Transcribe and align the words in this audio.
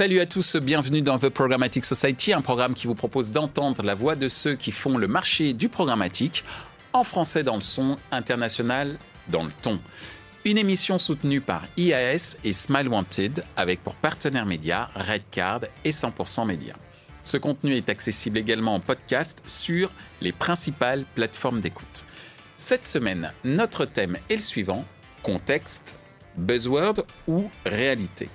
Salut 0.00 0.20
à 0.20 0.24
tous, 0.24 0.56
bienvenue 0.56 1.02
dans 1.02 1.18
The 1.18 1.28
Programmatic 1.28 1.84
Society, 1.84 2.32
un 2.32 2.40
programme 2.40 2.72
qui 2.72 2.86
vous 2.86 2.94
propose 2.94 3.32
d'entendre 3.32 3.82
la 3.82 3.94
voix 3.94 4.16
de 4.16 4.28
ceux 4.28 4.54
qui 4.54 4.72
font 4.72 4.96
le 4.96 5.06
marché 5.06 5.52
du 5.52 5.68
programmatique, 5.68 6.42
en 6.94 7.04
français 7.04 7.44
dans 7.44 7.56
le 7.56 7.60
son, 7.60 7.98
international 8.10 8.96
dans 9.28 9.44
le 9.44 9.50
ton. 9.60 9.78
Une 10.46 10.56
émission 10.56 10.98
soutenue 10.98 11.42
par 11.42 11.64
IAS 11.76 12.36
et 12.44 12.54
Smile 12.54 12.88
Wanted, 12.88 13.44
avec 13.58 13.84
pour 13.84 13.94
partenaires 13.94 14.46
médias 14.46 14.88
Redcard 14.94 15.64
et 15.84 15.90
100% 15.90 16.46
Média. 16.46 16.76
Ce 17.22 17.36
contenu 17.36 17.74
est 17.74 17.90
accessible 17.90 18.38
également 18.38 18.76
en 18.76 18.80
podcast 18.80 19.42
sur 19.46 19.90
les 20.22 20.32
principales 20.32 21.04
plateformes 21.14 21.60
d'écoute. 21.60 22.06
Cette 22.56 22.86
semaine, 22.86 23.34
notre 23.44 23.84
thème 23.84 24.16
est 24.30 24.36
le 24.36 24.40
suivant 24.40 24.86
contexte, 25.22 25.94
buzzword 26.38 27.04
ou 27.28 27.50
réalité? 27.66 28.30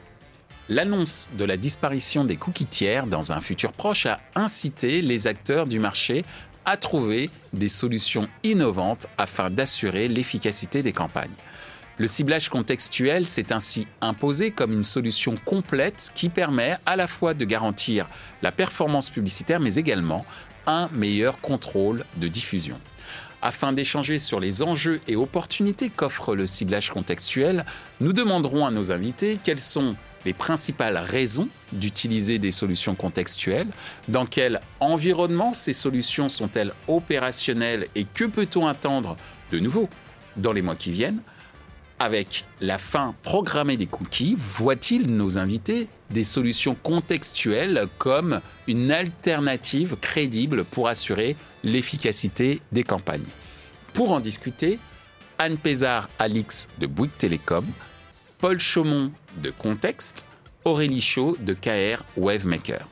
L'annonce 0.68 1.30
de 1.38 1.46
la 1.46 1.58
disparition 1.58 2.26
des 2.26 2.38
cookies 2.38 2.66
tiers 2.66 3.06
dans 3.06 3.32
un 3.32 3.40
futur 3.40 3.72
proche 3.72 4.08
a 4.08 4.20
incité 4.34 5.04
les 5.04 5.28
acteurs 5.28 5.68
du 5.68 5.78
marché 5.78 6.26
à 6.66 6.76
trouver 6.76 7.30
des 7.54 7.68
solutions 7.68 8.28
innovantes 8.44 9.06
afin 9.20 9.52
d'assurer 9.52 10.08
l'efficacité 10.08 10.82
des 10.82 10.92
campagnes. 10.92 11.30
Le 12.00 12.08
ciblage 12.08 12.50
contextuel 12.50 13.28
s'est 13.28 13.54
ainsi 13.54 13.86
imposé 14.02 14.50
comme 14.50 14.74
une 14.74 14.84
solution 14.84 15.36
complète 15.46 16.12
qui 16.16 16.30
permet 16.30 16.78
à 16.88 16.96
la 16.96 17.06
fois 17.06 17.36
de 17.36 17.46
garantir 17.46 18.08
la 18.42 18.52
performance 18.52 19.12
publicitaire 19.12 19.60
mais 19.60 19.76
également 19.76 20.26
un 20.66 20.90
meilleur 20.92 21.40
contrôle 21.42 22.04
de 22.18 22.28
diffusion. 22.28 22.80
Afin 23.44 23.72
d'échanger 23.72 24.18
sur 24.18 24.40
les 24.40 24.64
enjeux 24.64 25.00
et 25.08 25.16
opportunités 25.16 25.92
qu'offre 25.92 26.36
le 26.36 26.48
ciblage 26.48 26.90
contextuel, 26.90 27.66
nous 28.02 28.14
demanderons 28.14 28.66
à 28.66 28.72
nos 28.72 28.92
invités 28.92 29.38
quelles 29.44 29.60
sont 29.60 29.96
les 30.26 30.34
principales 30.34 30.98
raisons 30.98 31.48
d'utiliser 31.72 32.40
des 32.40 32.52
solutions 32.52 32.96
contextuelles, 32.96 33.68
dans 34.08 34.26
quel 34.26 34.60
environnement 34.80 35.54
ces 35.54 35.74
solutions 35.74 36.30
sont-elles 36.30 36.74
opérationnelles 36.88 37.88
et 37.96 38.06
que 38.06 38.26
peut-on 38.26 38.68
attendre 38.68 39.18
de 39.52 39.60
nouveau 39.60 39.88
dans 40.36 40.52
les 40.52 40.62
mois 40.62 40.76
qui 40.76 40.92
viennent? 40.92 41.22
Avec 41.98 42.44
la 42.60 42.78
fin 42.78 43.16
programmée 43.24 43.78
des 43.78 43.86
cookies, 43.86 44.38
voient-ils 44.58 45.08
nos 45.08 45.38
invités 45.38 45.88
des 46.10 46.26
solutions 46.26 46.76
contextuelles 46.76 47.88
comme 47.98 48.42
une 48.68 48.92
alternative 48.92 49.96
crédible 50.02 50.66
pour 50.66 50.90
assurer 50.90 51.38
l'efficacité 51.64 52.62
des 52.74 52.84
campagnes? 52.84 53.24
Pour 53.94 54.12
en 54.12 54.20
discuter, 54.20 54.78
Anne 55.38 55.58
Pézard-Alix 55.58 56.68
de 56.80 56.88
Bouygues 56.88 57.18
Télécom, 57.18 57.66
Paul 58.40 58.60
Chaumont 58.60 59.12
de 59.42 59.52
Contexte, 59.52 60.26
Aurélie 60.64 61.02
Chaud 61.02 61.38
de 61.40 61.54
KR 61.54 62.04
Wavemaker. 62.18 62.88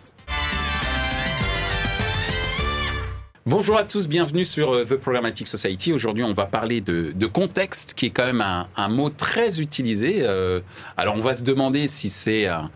Bonjour 3.45 3.77
à 3.77 3.83
tous, 3.83 4.07
bienvenue 4.07 4.45
sur 4.45 4.73
euh, 4.73 4.85
The 4.85 4.95
Programmatic 4.95 5.47
Society. 5.47 5.91
Aujourd'hui, 5.91 6.23
on 6.23 6.31
va 6.31 6.45
parler 6.45 6.79
de, 6.79 7.25
contexte, 7.25 7.93
qui 7.93 8.05
est 8.05 8.09
quand 8.09 8.25
même 8.25 8.41
un, 8.41 8.87
mot 8.87 9.09
très 9.09 9.59
utilisé. 9.59 10.19
Euh, 10.21 10.61
alors, 10.95 11.15
on 11.17 11.19
va 11.19 11.35
se 11.35 11.43
demander 11.43 11.89
si 11.89 12.07
c'est 12.07 12.47
un, 12.47 12.69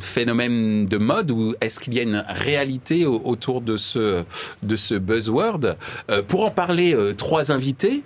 phénomène 0.00 0.86
de 0.86 0.96
mode 0.98 1.30
ou 1.30 1.54
est-ce 1.60 1.78
qu'il 1.78 1.94
y 1.94 2.00
a 2.00 2.02
une 2.02 2.24
réalité 2.26 3.06
autour 3.06 3.60
de 3.60 3.76
ce, 3.76 4.24
de 4.64 4.74
ce 4.74 4.96
buzzword 4.96 5.76
euh, 6.10 6.22
Pour 6.22 6.44
en 6.44 6.50
parler, 6.50 6.96
trois 7.16 7.52
invités. 7.52 8.02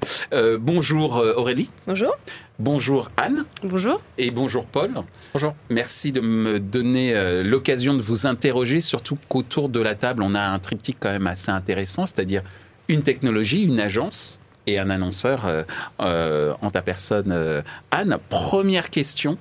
bonjour 0.58 1.16
Aurélie. 1.36 1.70
Bonjour. 1.86 2.14
Bonjour 2.60 3.10
Anne. 3.16 3.46
Bonjour. 3.64 4.00
Et 4.16 4.30
bonjour 4.30 4.64
Paul. 4.64 4.92
Bonjour. 5.32 5.56
Merci 5.70 6.12
de 6.12 6.20
me 6.20 6.60
donner 6.60 7.12
euh, 7.12 7.42
l'occasion 7.42 7.94
de 7.94 8.00
vous 8.00 8.26
interroger, 8.26 8.80
surtout 8.80 9.18
qu'autour 9.28 9.68
de 9.68 9.80
la 9.80 9.96
table, 9.96 10.22
on 10.22 10.36
a 10.36 10.40
un 10.40 10.58
triptyque 10.60 10.98
quand 11.00 11.10
même 11.10 11.26
assez 11.26 11.50
intéressant, 11.50 12.06
c'est-à-dire 12.06 12.42
une 12.86 13.02
technologie, 13.02 13.64
une 13.64 13.80
agence 13.80 14.38
et 14.68 14.78
un 14.78 14.88
annonceur 14.88 15.46
euh, 15.46 15.64
euh, 15.98 16.54
en 16.62 16.70
ta 16.70 16.80
personne, 16.80 17.64
Anne. 17.90 18.18
Première 18.28 18.90
question. 18.90 19.36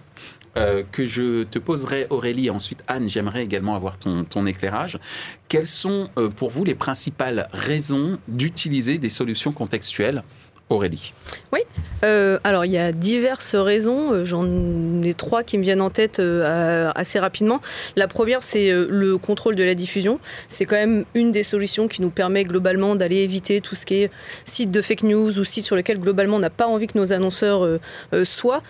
que 0.56 1.06
je 1.06 1.44
te 1.44 1.60
poserai, 1.60 2.08
Aurélie, 2.10 2.48
et 2.48 2.50
ensuite 2.50 2.84
Anne, 2.88 3.10
j'aimerais 3.10 3.44
également 3.44 3.76
avoir 3.76 4.00
ton, 4.00 4.24
ton 4.24 4.48
éclairage. 4.48 5.00
Quelles 5.50 5.68
sont 5.68 6.10
pour 6.36 6.50
vous 6.50 6.64
les 6.64 6.76
principales 6.76 7.48
raisons 7.54 8.18
d'utiliser 8.28 8.98
des 8.98 9.10
solutions 9.10 9.52
contextuelles 9.52 10.24
Oui, 11.52 11.62
euh, 12.04 12.38
alors 12.44 12.66
il 12.66 12.72
y 12.72 12.78
a 12.78 12.92
diverses 12.92 13.56
raisons, 13.56 14.12
euh, 14.12 14.26
j'en 14.26 14.46
ai 15.02 15.14
trois 15.14 15.44
qui 15.44 15.58
me 15.58 15.64
viennent 15.64 15.82
en 15.82 15.90
tête 15.90 16.20
euh, 16.20 16.92
assez 16.96 17.20
rapidement. 17.20 17.62
La 17.96 18.08
première, 18.08 18.44
c'est 18.44 18.72
le 18.72 19.18
contrôle 19.18 19.56
de 19.56 19.64
la 19.64 19.76
diffusion. 19.76 20.20
C'est 20.48 20.66
quand 20.66 20.76
même 20.76 21.06
une 21.14 21.32
des 21.32 21.44
solutions 21.44 21.88
qui 21.88 22.02
nous 22.02 22.10
permet 22.10 22.44
globalement 22.44 22.96
d'aller 22.96 23.18
éviter 23.18 23.62
tout 23.62 23.76
ce 23.76 23.86
qui 23.86 23.96
est 23.96 24.12
site 24.46 24.72
de 24.72 24.82
fake 24.82 25.04
news 25.04 25.40
ou 25.40 25.44
site 25.44 25.66
sur 25.66 25.76
lequel 25.76 26.00
globalement 26.00 26.38
on 26.38 26.40
n'a 26.40 26.50
pas 26.50 26.68
envie 26.68 26.88
que 26.88 26.98
nos 26.98 27.14
annonceurs 27.14 27.80
soient. 28.24 28.62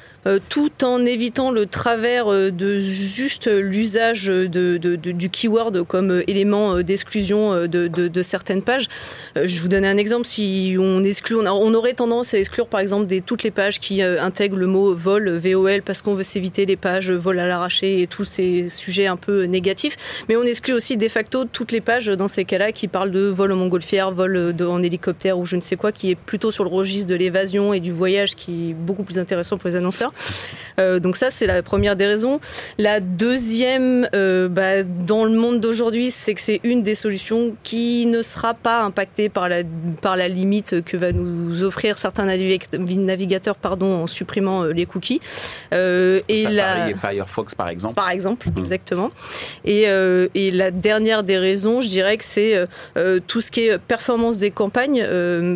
Tout 0.48 0.72
en 0.84 1.06
évitant 1.06 1.52
le 1.52 1.66
travers 1.66 2.28
de 2.28 2.78
juste 2.80 3.48
l'usage 3.48 4.26
du 4.28 5.30
keyword 5.30 5.84
comme 5.86 6.24
élément 6.28 6.82
d'exclusion 6.82 7.68
de, 7.68 8.22
certaines 8.22 8.62
pages. 8.62 8.88
Je 9.36 9.60
vous 9.60 9.68
donne 9.68 9.86
un 9.86 9.98
exemple. 9.98 10.26
Si 10.26 10.76
on 10.80 11.04
exclut, 11.04 11.36
on, 11.36 11.74
aurait 11.74 11.93
tendance 11.94 12.34
à 12.34 12.40
exclure 12.40 12.68
par 12.68 12.80
exemple 12.80 13.08
des, 13.08 13.22
toutes 13.22 13.44
les 13.44 13.52
pages 13.52 13.80
qui 13.80 14.02
intègrent 14.02 14.58
le 14.58 14.68
mot 14.68 14.94
vol, 14.94 15.38
VOL, 15.38 15.82
parce 15.82 16.02
qu'on 16.02 16.14
veut 16.14 16.24
s'éviter 16.24 16.66
les 16.66 16.76
pages 16.76 17.12
vol 17.12 17.40
à 17.40 17.48
l'arraché 17.48 18.02
et 18.02 18.08
tous 18.08 18.26
ces 18.26 18.70
sujets 18.70 19.08
un 19.08 19.18
peu 19.18 19.44
négatifs. 19.44 19.96
Mais 20.30 20.36
on 20.36 20.44
exclut 20.44 20.74
aussi 20.74 20.98
de 20.98 21.08
facto 21.08 21.46
toutes 21.46 21.72
les 21.72 21.82
pages 21.82 22.08
dans 22.08 22.28
ces 22.28 22.46
cas-là 22.46 22.72
qui 22.72 22.88
parlent 22.88 23.12
de 23.12 23.28
vol 23.28 23.52
en 23.52 23.56
montgolfière, 23.56 24.12
vol 24.12 24.56
en 24.62 24.84
hélicoptère 24.84 25.38
ou 25.38 25.46
je 25.46 25.56
ne 25.56 25.62
sais 25.62 25.76
quoi, 25.76 25.92
qui 25.92 26.12
est 26.12 26.16
plutôt 26.16 26.52
sur 26.52 26.64
le 26.64 26.70
registre 26.70 27.10
de 27.10 27.16
l'évasion 27.16 27.74
et 27.74 27.80
du 27.80 27.92
voyage 27.92 28.36
qui 28.36 28.72
est 28.72 28.74
beaucoup 28.74 29.04
plus 29.04 29.20
intéressant 29.20 29.58
pour 29.58 29.70
les 29.70 29.76
annonceurs. 29.76 30.14
Euh, 30.80 31.00
donc 31.00 31.16
ça, 31.16 31.32
c'est 31.32 31.48
la 31.48 31.62
première 31.62 31.96
des 31.96 32.06
raisons. 32.06 32.40
La 32.78 33.00
deuxième, 33.00 34.08
euh, 34.16 34.48
bah, 34.48 34.84
dans 34.84 35.26
le 35.26 35.32
monde 35.32 35.60
d'aujourd'hui, 35.60 36.12
c'est 36.12 36.34
que 36.34 36.42
c'est 36.42 36.62
une 36.64 36.84
des 36.84 36.96
solutions 36.96 37.56
qui 37.64 38.06
ne 38.06 38.22
sera 38.22 38.54
pas 38.54 38.82
impactée 38.82 39.30
par 39.30 39.50
la, 39.50 39.64
par 40.02 40.18
la 40.18 40.28
limite 40.28 40.84
que 40.84 40.98
va 40.98 41.12
nous 41.12 41.64
offrir 41.64 41.73
certains 41.96 42.26
navigateurs 42.26 43.56
pardon, 43.56 44.04
en 44.04 44.08
supprimant 44.08 44.64
euh, 44.64 44.72
les 44.72 44.86
cookies. 44.86 45.22
et 45.72 46.48
la... 46.50 46.94
Firefox, 46.96 47.56
par 47.56 47.70
exemple. 47.70 47.96
Par 47.96 48.10
exemple, 48.10 48.50
mmh. 48.50 48.60
exactement. 48.60 49.12
Et, 49.66 49.84
et, 50.36 50.52
la 50.52 50.72
dernière 50.72 51.24
des 51.24 51.38
raisons, 51.38 51.82
je 51.82 51.88
dirais 51.88 52.18
que 52.18 52.24
c'est 52.24 52.68
tout 53.28 53.42
ce 53.42 53.52
qui 53.52 53.62
est 53.62 53.78
performance 53.78 54.38
des 54.38 54.52
campagnes, 54.52 55.04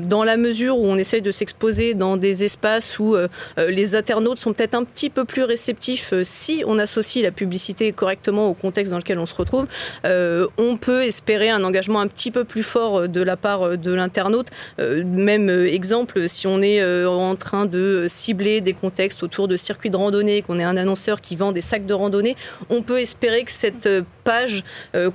dans 0.01 0.23
la 0.23 0.37
mesure 0.37 0.77
où 0.77 0.85
on 0.85 0.97
essaye 0.97 1.21
de 1.21 1.31
s'exposer 1.31 1.93
dans 1.93 2.17
des 2.17 2.43
espaces 2.43 2.99
où 2.99 3.15
les 3.57 3.95
internautes 3.95 4.39
sont 4.39 4.53
peut-être 4.53 4.75
un 4.75 4.83
petit 4.83 5.09
peu 5.09 5.25
plus 5.25 5.43
réceptif 5.43 6.13
euh, 6.13 6.23
si 6.23 6.63
on 6.65 6.79
associe 6.79 7.23
la 7.23 7.31
publicité 7.31 7.91
correctement 7.91 8.49
au 8.49 8.53
contexte 8.53 8.91
dans 8.91 8.97
lequel 8.97 9.19
on 9.19 9.25
se 9.25 9.35
retrouve. 9.35 9.67
Euh, 10.05 10.47
on 10.57 10.77
peut 10.77 11.03
espérer 11.03 11.49
un 11.49 11.63
engagement 11.63 11.99
un 11.99 12.07
petit 12.07 12.31
peu 12.31 12.43
plus 12.43 12.63
fort 12.63 12.99
euh, 12.99 13.07
de 13.07 13.21
la 13.21 13.37
part 13.37 13.77
de 13.77 13.93
l'internaute. 13.93 14.47
même 14.79 15.49
exemple, 15.49 16.06
si 16.27 16.47
on 16.47 16.61
est 16.61 16.83
en 17.05 17.35
train 17.35 17.65
de 17.65 18.05
cibler 18.07 18.61
des 18.61 18.73
contextes 18.73 19.23
autour 19.23 19.47
de 19.47 19.57
circuits 19.57 19.89
de 19.89 19.97
randonnée, 19.97 20.41
qu'on 20.41 20.59
est 20.59 20.63
un 20.63 20.77
annonceur 20.77 21.21
qui 21.21 21.35
vend 21.35 21.51
des 21.51 21.61
sacs 21.61 21.85
de 21.85 21.93
randonnée, 21.93 22.35
on 22.69 22.81
peut 22.81 22.99
espérer 22.99 23.43
que 23.43 23.51
cette 23.51 23.89
page 24.23 24.63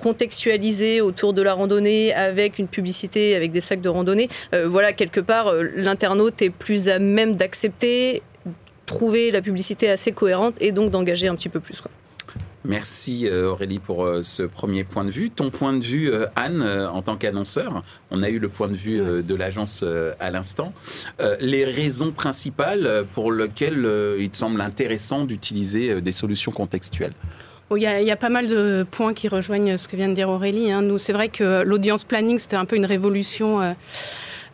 contextualisée 0.00 1.00
autour 1.00 1.32
de 1.32 1.42
la 1.42 1.54
randonnée 1.54 2.14
avec 2.14 2.58
une 2.58 2.69
publicité 2.69 3.34
avec 3.34 3.53
des 3.53 3.60
sacs 3.60 3.80
de 3.80 3.88
randonnée, 3.88 4.28
voilà, 4.66 4.92
quelque 4.92 5.21
part, 5.21 5.54
l'internaute 5.77 6.42
est 6.42 6.50
plus 6.50 6.89
à 6.89 6.98
même 6.98 7.36
d'accepter 7.36 8.22
trouver 8.86 9.30
la 9.30 9.41
publicité 9.41 9.88
assez 9.88 10.12
cohérente 10.12 10.54
et 10.60 10.72
donc 10.72 10.91
d'engager 10.91 11.28
un 11.28 11.34
petit 11.34 11.48
peu 11.48 11.60
plus. 11.60 11.83
Merci 12.64 13.26
euh, 13.26 13.50
Aurélie 13.50 13.80
pour 13.80 14.04
euh, 14.04 14.22
ce 14.22 14.44
premier 14.44 14.84
point 14.84 15.04
de 15.04 15.10
vue. 15.10 15.30
Ton 15.30 15.50
point 15.50 15.72
de 15.72 15.82
vue, 15.82 16.12
euh, 16.12 16.26
Anne, 16.36 16.62
en 16.62 17.03
tant 17.03 17.16
qu'annonceur, 17.16 17.82
on 18.10 18.22
a 18.22 18.28
eu 18.28 18.38
le 18.38 18.48
point 18.48 18.68
de 18.68 18.76
vue 18.76 19.22
de 19.22 19.34
l'agence 19.34 19.84
à 20.20 20.30
l'instant. 20.30 20.72
les 21.41 21.64
raisons 21.64 22.12
principales 22.12 23.06
pour 23.14 23.32
lesquelles 23.32 23.88
il 24.18 24.30
semble 24.32 24.60
intéressant 24.60 25.24
d'utiliser 25.24 26.00
des 26.00 26.12
solutions 26.12 26.53
contextuelles 26.53 27.14
il 27.74 27.82
y, 27.82 28.10
a, 28.10 28.16
pas 28.16 28.28
mal 28.28 28.48
de 28.48 28.84
points 28.91 29.14
qui 29.14 29.28
rejoignent 29.28 29.78
ce 29.78 29.88
que 29.88 29.97
vient 29.97 30.09
de 30.09 30.12
dire 30.12 30.28
Aurélie. 30.28 30.70
Hein. 30.70 30.82
Nous, 30.82 30.98
c'est 30.98 31.14
vrai 31.14 31.30
que 31.30 31.62
l'audience 31.62 32.04
planning, 32.04 32.38
c'était 32.38 32.56
un 32.56 32.66
peu 32.66 32.76
une 32.76 32.84
révolution 32.84 33.74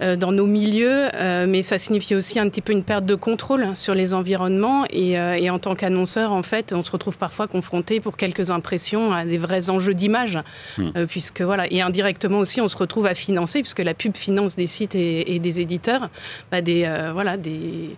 dans 0.01 0.33
nos 0.33 0.47
milieux, 0.47 1.09
euh, 1.15 1.47
mais 1.49 1.63
ça 1.63 1.79
signifie 1.79 2.15
aussi 2.15 2.39
un 2.39 2.49
petit 2.49 2.61
peu 2.61 2.73
une 2.73 2.85
perte 2.85 3.05
de 3.05 3.15
contrôle 3.15 3.75
sur 3.75 3.95
les 3.95 4.15
environnements. 4.15 4.85
Et, 4.91 5.19
euh, 5.19 5.35
et 5.35 5.51
en 5.51 5.59
tant 5.59 5.75
qu'annonceur, 5.75 6.33
en 6.33 6.43
fait, 6.43 6.73
on 6.73 6.83
se 6.83 6.91
retrouve 6.91 7.19
parfois 7.19 7.49
confronté 7.49 8.01
pour 8.01 8.17
quelques 8.17 8.51
impressions 8.51 9.13
à 9.13 9.25
des 9.25 9.39
vrais 9.39 9.71
enjeux 9.71 9.95
d'image, 9.95 10.39
hmm. 10.77 11.07
puisque 11.09 11.43
voilà, 11.43 11.67
et 11.73 11.81
indirectement 11.81 12.39
aussi, 12.39 12.61
on 12.61 12.69
se 12.69 12.77
retrouve 12.77 13.07
à 13.07 13.15
financer, 13.15 13.61
puisque 13.61 13.81
la 13.81 13.95
pub 13.95 14.17
finance 14.17 14.55
des 14.55 14.67
sites 14.67 14.95
et, 14.95 15.35
et 15.35 15.39
des 15.39 15.61
éditeurs, 15.61 16.11
bah 16.51 16.61
des 16.63 16.89
voilà 17.13 17.37
des 17.37 17.97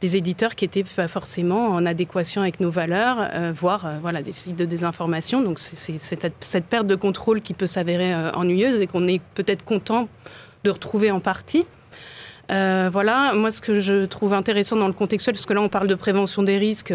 des 0.00 0.16
éditeurs 0.16 0.54
qui 0.54 0.64
étaient 0.64 0.84
pas 0.84 1.08
forcément 1.08 1.68
en 1.68 1.84
adéquation 1.84 2.40
avec 2.42 2.60
nos 2.60 2.70
valeurs, 2.70 3.18
euh, 3.20 3.52
voire 3.54 3.86
voilà, 4.00 4.22
des 4.22 4.32
sites 4.32 4.56
de 4.56 4.64
désinformation. 4.64 5.42
Donc 5.42 5.58
c'est 5.58 5.98
cette, 5.98 6.32
cette, 6.40 6.64
perte 6.64 6.86
de 6.86 6.94
contrôle 6.94 7.42
qui 7.42 7.54
peut 7.54 7.66
s'avérer 7.66 8.14
ennuyeuse 8.34 8.80
et 8.80 8.86
qu'on 8.86 9.06
est 9.08 9.20
peut-être 9.34 9.64
content 9.64 10.08
de 10.64 10.70
retrouver 10.70 11.10
en 11.10 11.20
partie. 11.20 11.66
voilà, 12.48 13.32
moi 13.34 13.50
ce 13.52 13.60
que 13.60 13.80
je 13.80 14.04
trouve 14.04 14.32
intéressant 14.32 14.76
dans 14.76 14.88
le 14.88 14.92
contextuel, 14.92 15.34
parce 15.34 15.46
que 15.46 15.54
là 15.54 15.60
on 15.60 15.68
parle 15.68 15.88
de 15.88 15.94
prévention 15.94 16.42
des 16.42 16.58
risques, 16.58 16.94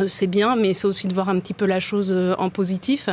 euh, 0.00 0.06
c'est 0.08 0.26
bien, 0.26 0.56
mais 0.56 0.74
c'est 0.74 0.86
aussi 0.86 1.06
de 1.06 1.14
voir 1.14 1.28
un 1.28 1.38
petit 1.38 1.54
peu 1.54 1.66
la 1.66 1.78
chose 1.78 2.10
euh, 2.12 2.34
en 2.38 2.50
positif, 2.50 3.08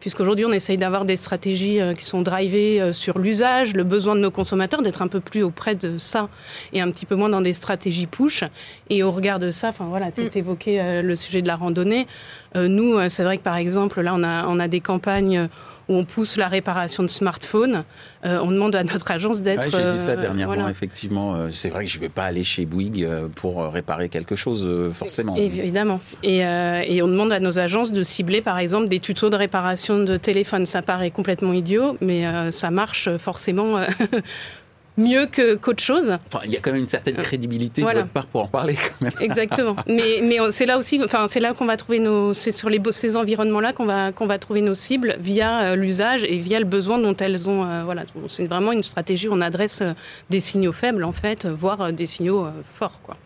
puisqu'aujourd'hui 0.00 0.46
on 0.46 0.52
essaye 0.52 0.78
d'avoir 0.78 1.04
des 1.04 1.16
stratégies 1.16 1.80
euh, 1.80 1.92
qui 1.94 2.04
sont 2.04 2.22
drivées 2.22 2.92
sur 2.92 3.18
l'usage, 3.18 3.74
le 3.74 3.84
besoin 3.84 4.14
de 4.14 4.20
nos 4.20 4.30
consommateurs, 4.30 4.82
d'être 4.82 5.02
un 5.02 5.08
peu 5.08 5.20
plus 5.20 5.42
auprès 5.42 5.74
de 5.74 5.98
ça 5.98 6.28
et 6.72 6.80
un 6.80 6.90
petit 6.90 7.06
peu 7.06 7.16
moins 7.16 7.28
dans 7.28 7.42
des 7.42 7.52
stratégies 7.52 8.06
push. 8.06 8.44
Et 8.88 9.02
au 9.02 9.10
regard 9.10 9.38
de 9.38 9.50
ça, 9.50 9.68
enfin 9.68 9.84
voilà, 9.84 10.10
tu 10.10 10.22
mm. 10.22 10.30
évoqué 10.34 11.02
le 11.02 11.16
sujet 11.16 11.42
de 11.42 11.46
la 11.46 11.56
randonnée. 11.56 12.06
nous, 12.54 12.98
c'est 13.08 13.24
vrai 13.24 13.38
que 13.38 13.42
par 13.42 13.56
exemple, 13.56 14.00
là 14.00 14.12
on 14.14 14.22
a, 14.22 14.46
on 14.46 14.58
a 14.58 14.68
des 14.68 14.80
campagnes 14.80 15.48
où 15.92 15.96
on 15.96 16.04
pousse 16.04 16.36
la 16.36 16.48
réparation 16.48 17.02
de 17.02 17.08
smartphones. 17.08 17.84
Euh, 18.24 18.38
on 18.42 18.50
demande 18.50 18.74
à 18.74 18.84
notre 18.84 19.10
agence 19.10 19.42
d'être. 19.42 19.70
j'ai 19.70 19.92
vu 19.92 19.98
ça 19.98 20.10
euh, 20.10 20.16
dernièrement, 20.16 20.68
effectivement. 20.68 21.34
Euh, 21.34 21.48
c'est 21.52 21.68
vrai 21.68 21.84
que 21.84 21.90
je 21.90 21.96
ne 21.96 22.00
vais 22.00 22.08
pas 22.08 22.24
aller 22.24 22.44
chez 22.44 22.64
Bouygues 22.64 23.08
pour 23.36 23.64
réparer 23.64 24.08
quelque 24.08 24.36
chose, 24.36 24.68
forcément. 24.94 25.36
Évidemment. 25.36 26.00
Et, 26.22 26.38
et, 26.38 27.02
on 27.02 27.08
demande 27.08 27.32
à 27.32 27.40
nos 27.40 27.58
agences 27.58 27.92
de 27.92 28.02
cibler, 28.02 28.40
par 28.40 28.58
exemple, 28.58 28.88
des 28.88 29.00
tutos 29.00 29.30
de 29.30 29.36
réparation 29.36 29.98
de 29.98 30.16
téléphone. 30.16 30.66
Ça 30.66 30.82
paraît 30.82 31.10
complètement 31.10 31.52
idiot, 31.52 31.96
mais 32.00 32.24
ça 32.50 32.70
marche 32.70 33.08
forcément 33.18 33.80
mieux 34.96 35.26
que 35.26 35.54
qu'autre 35.54 35.82
chose. 35.82 36.10
Enfin, 36.26 36.44
il 36.44 36.52
y 36.52 36.56
a 36.56 36.60
quand 36.60 36.72
même 36.72 36.82
une 36.82 36.88
certaine 36.88 37.16
crédibilité 37.16 37.82
de 37.82 37.86
votre 37.86 38.08
part 38.08 38.26
pour 38.26 38.42
en 38.42 38.48
parler 38.48 38.74
quand 38.76 39.04
même. 39.04 39.12
Exactement. 39.20 39.76
mais 39.86 40.20
mais 40.22 40.38
c'est 40.50 40.66
là 40.66 40.78
aussi, 40.78 41.00
enfin 41.02 41.28
c'est 41.28 41.40
là 41.40 41.54
qu'on 41.54 41.64
va 41.64 41.76
trouver 41.76 41.98
nos, 41.98 42.34
c'est 42.34 42.52
sur 42.52 42.68
les 42.68 42.80
ces 42.90 43.16
environnements-là 43.16 43.72
qu'on 43.72 43.86
va 43.86 44.12
qu'on 44.12 44.26
va 44.26 44.38
trouver 44.38 44.60
nos 44.60 44.74
cibles 44.74 45.16
via 45.20 45.62
euh, 45.62 45.76
l'usage 45.76 46.24
et 46.24 46.38
via 46.38 46.58
le 46.58 46.66
besoin 46.66 46.98
dont 46.98 47.16
elles 47.16 47.48
ont. 47.48 47.64
Euh, 47.64 47.84
voilà, 47.84 48.04
c'est 48.28 48.46
vraiment 48.46 48.72
une 48.72 48.82
stratégie 48.82 49.28
où 49.28 49.32
on 49.32 49.40
adresse 49.40 49.80
euh, 49.82 49.94
des 50.30 50.40
signaux 50.40 50.72
faibles 50.72 51.04
en 51.04 51.12
fait, 51.12 51.46
voire 51.46 51.92
des 51.92 52.06
signaux 52.06 52.46
forts 52.74 53.00
quoi. 53.02 53.16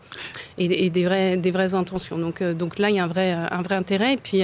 Et, 0.59 0.89
des 0.89 1.05
vraies 1.05 1.37
des 1.37 1.51
vraies 1.51 1.75
intentions. 1.75 2.19
Donc 2.19 2.43
donc 2.43 2.79
là 2.79 2.91
il 2.91 2.97
y 2.97 3.01
a 3.01 3.05
un 3.05 3.09
vrai 3.09 3.33
un 3.33 3.63
vrai 3.63 3.75
intérêt 3.75 4.15
et 4.15 4.17
puis 4.17 4.43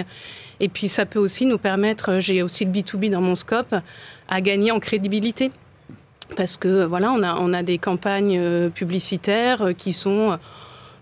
et 0.60 0.68
puis 0.68 0.88
ça 0.88 1.06
peut 1.06 1.18
aussi 1.18 1.46
nous 1.46 1.58
permettre. 1.58 2.20
J'ai 2.20 2.42
aussi 2.42 2.64
le 2.64 2.70
B 2.70 2.78
2 2.84 2.98
B 2.98 3.10
dans 3.10 3.20
mon 3.20 3.34
scope 3.34 3.74
à 4.28 4.40
gagner 4.40 4.70
en 4.70 4.80
crédibilité 4.80 5.50
parce 6.36 6.56
que 6.56 6.84
voilà, 6.84 7.12
on 7.12 7.22
a, 7.22 7.36
on 7.36 7.52
a 7.52 7.62
des 7.62 7.78
campagnes 7.78 8.38
euh, 8.38 8.68
publicitaires 8.68 9.62
euh, 9.62 9.72
qui 9.72 9.92
sont 9.92 10.38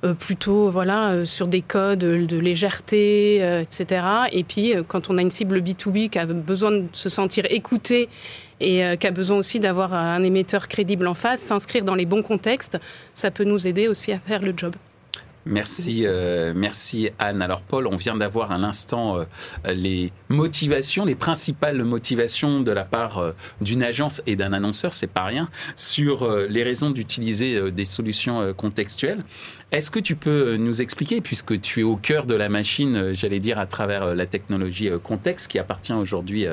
euh, 0.05 0.15
plutôt 0.15 0.71
voilà 0.71 1.25
sur 1.25 1.47
des 1.47 1.63
codes 1.63 1.99
de 1.99 2.39
légèreté, 2.39 3.37
etc. 3.61 4.03
Et 4.33 4.45
puis 4.45 4.75
quand 4.89 5.11
on 5.11 5.19
a 5.19 5.23
une 5.23 5.31
cible 5.31 5.61
B2B 5.61 6.09
qui 6.09 6.19
a 6.19 6.27
besoin 6.27 6.73
de 6.73 6.87
se 6.93 7.09
sentir 7.09 7.45
écoutée 7.51 8.09
et 8.61 8.83
qui 8.99 9.07
a 9.07 9.11
besoin 9.11 9.37
aussi 9.39 9.61
d'avoir 9.61 9.93
un 9.95 10.23
émetteur 10.23 10.69
crédible 10.69 11.07
en 11.07 11.15
face, 11.15 11.41
s'inscrire 11.41 11.85
dans 11.85 11.95
les 11.95 12.07
bons 12.07 12.23
contextes, 12.23 12.79
ça 13.15 13.31
peut 13.31 13.45
nous 13.45 13.67
aider 13.67 13.89
aussi 13.89 14.13
à 14.13 14.19
faire 14.19 14.43
le 14.43 14.55
job. 14.57 14.75
Merci, 15.47 16.03
euh, 16.05 16.53
merci 16.55 17.09
Anne. 17.19 17.41
Alors 17.41 17.63
Paul, 17.63 17.87
on 17.87 17.97
vient 17.97 18.15
d'avoir 18.15 18.53
un 18.53 18.63
instant 18.63 19.19
euh, 19.19 19.25
les 19.73 20.13
motivations, 20.29 21.07
les 21.07 21.15
principales 21.15 21.83
motivations 21.83 22.61
de 22.61 22.71
la 22.71 22.85
part 22.85 23.19
euh, 23.19 23.33
d'une 23.63 23.83
agence 23.83 24.21
et 24.27 24.37
d'un 24.37 24.53
annonceur, 24.53 24.93
c'est 24.93 25.07
pas 25.07 25.25
rien, 25.25 25.49
sur 25.77 26.31
les 26.31 26.63
raisons 26.63 26.91
d'utiliser 26.91 27.71
des 27.71 27.85
solutions 27.85 28.53
contextuelles. 28.55 29.25
Est-ce 29.73 29.91
que 29.91 30.01
tu 30.01 30.17
peux 30.17 30.57
nous 30.57 30.83
expliquer, 30.83 31.21
puisque 31.21 31.61
tu 31.61 31.81
es 31.81 31.83
au 31.85 31.97
cœur 31.97 32.27
de 32.27 32.35
la 32.35 32.49
machine, 32.49 33.13
j'allais 33.13 33.39
dire 33.39 33.59
à 33.59 33.67
travers 33.67 34.15
la 34.15 34.27
technologie 34.27 34.91
contexte 35.03 35.49
qui 35.49 35.59
appartient 35.59 35.93
aujourd'hui 35.93 36.47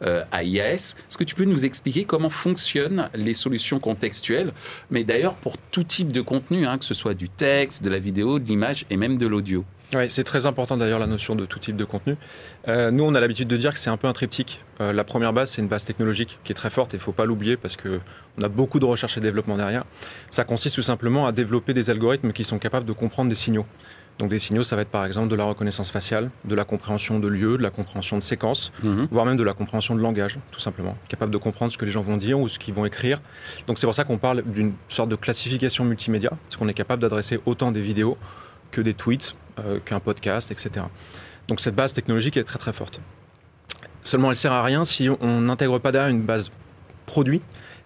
à 0.00 0.42
IAS, 0.42 0.72
est-ce 0.72 1.18
que 1.18 1.24
tu 1.24 1.34
peux 1.34 1.44
nous 1.44 1.64
expliquer 1.64 2.04
comment 2.04 2.30
fonctionnent 2.30 3.10
les 3.14 3.34
solutions 3.34 3.78
contextuelles, 3.78 4.52
mais 4.90 5.04
d'ailleurs 5.04 5.34
pour 5.34 5.58
tout 5.58 5.84
type 5.84 6.12
de 6.12 6.22
contenu, 6.22 6.66
hein, 6.66 6.78
que 6.78 6.84
ce 6.84 6.94
soit 6.94 7.14
du 7.14 7.28
texte, 7.28 7.82
de 7.82 7.90
la 7.90 7.98
vidéo 7.98 8.31
de 8.38 8.46
l'image 8.46 8.86
et 8.90 8.96
même 8.96 9.18
de 9.18 9.26
l'audio. 9.26 9.64
C'est 10.08 10.24
très 10.24 10.46
important 10.46 10.78
d'ailleurs 10.78 10.98
la 10.98 11.06
notion 11.06 11.34
de 11.34 11.44
tout 11.44 11.58
type 11.58 11.76
de 11.76 11.84
contenu. 11.84 12.16
Euh, 12.66 12.90
nous, 12.90 13.04
on 13.04 13.14
a 13.14 13.20
l'habitude 13.20 13.48
de 13.48 13.58
dire 13.58 13.74
que 13.74 13.78
c'est 13.78 13.90
un 13.90 13.98
peu 13.98 14.08
un 14.08 14.14
triptyque. 14.14 14.62
Euh, 14.80 14.90
la 14.90 15.04
première 15.04 15.34
base, 15.34 15.50
c'est 15.50 15.60
une 15.60 15.68
base 15.68 15.84
technologique 15.84 16.38
qui 16.44 16.52
est 16.52 16.54
très 16.54 16.70
forte 16.70 16.94
et 16.94 16.96
il 16.96 17.00
ne 17.00 17.04
faut 17.04 17.12
pas 17.12 17.26
l'oublier 17.26 17.58
parce 17.58 17.76
qu'on 17.76 18.42
a 18.42 18.48
beaucoup 18.48 18.80
de 18.80 18.86
recherche 18.86 19.18
et 19.18 19.20
développement 19.20 19.58
derrière. 19.58 19.84
Ça 20.30 20.44
consiste 20.44 20.76
tout 20.76 20.82
simplement 20.82 21.26
à 21.26 21.32
développer 21.32 21.74
des 21.74 21.90
algorithmes 21.90 22.32
qui 22.32 22.44
sont 22.44 22.58
capables 22.58 22.86
de 22.86 22.92
comprendre 22.92 23.28
des 23.28 23.34
signaux. 23.34 23.66
Donc 24.18 24.30
des 24.30 24.38
signaux, 24.38 24.62
ça 24.62 24.76
va 24.76 24.82
être 24.82 24.90
par 24.90 25.04
exemple 25.04 25.28
de 25.28 25.34
la 25.34 25.44
reconnaissance 25.44 25.90
faciale, 25.90 26.30
de 26.44 26.54
la 26.54 26.64
compréhension 26.64 27.18
de 27.18 27.28
lieux, 27.28 27.56
de 27.56 27.62
la 27.62 27.70
compréhension 27.70 28.16
de 28.16 28.22
séquences, 28.22 28.72
mhm. 28.82 29.08
voire 29.10 29.26
même 29.26 29.36
de 29.36 29.42
la 29.42 29.54
compréhension 29.54 29.94
de 29.94 30.00
langage, 30.00 30.38
tout 30.50 30.60
simplement. 30.60 30.96
Capable 31.08 31.32
de 31.32 31.38
comprendre 31.38 31.72
ce 31.72 31.78
que 31.78 31.84
les 31.84 31.90
gens 31.90 32.02
vont 32.02 32.16
dire 32.16 32.38
ou 32.38 32.48
ce 32.48 32.58
qu'ils 32.58 32.74
vont 32.74 32.84
écrire. 32.84 33.20
Donc 33.66 33.78
c'est 33.78 33.86
pour 33.86 33.94
ça 33.94 34.04
qu'on 34.04 34.18
parle 34.18 34.42
d'une 34.44 34.74
sorte 34.88 35.08
de 35.08 35.16
classification 35.16 35.84
multimédia, 35.84 36.30
parce 36.30 36.56
qu'on 36.56 36.68
est 36.68 36.74
capable 36.74 37.02
d'adresser 37.02 37.40
autant 37.46 37.72
des 37.72 37.80
vidéos 37.80 38.16
que 38.70 38.80
des 38.80 38.94
tweets, 38.94 39.34
euh, 39.58 39.78
qu'un 39.84 40.00
podcast, 40.00 40.50
etc. 40.50 40.86
Donc 41.48 41.60
cette 41.60 41.74
base 41.74 41.92
technologique 41.92 42.36
est 42.36 42.44
très 42.44 42.58
très 42.58 42.72
forte. 42.72 43.00
Seulement 44.02 44.30
elle 44.30 44.36
sert 44.36 44.52
à 44.52 44.62
rien 44.62 44.84
si 44.84 45.08
on 45.08 45.40
n'intègre 45.40 45.78
pas 45.78 45.92
derrière 45.92 46.10
une 46.10 46.22
base 46.22 46.50
produit 47.06 47.40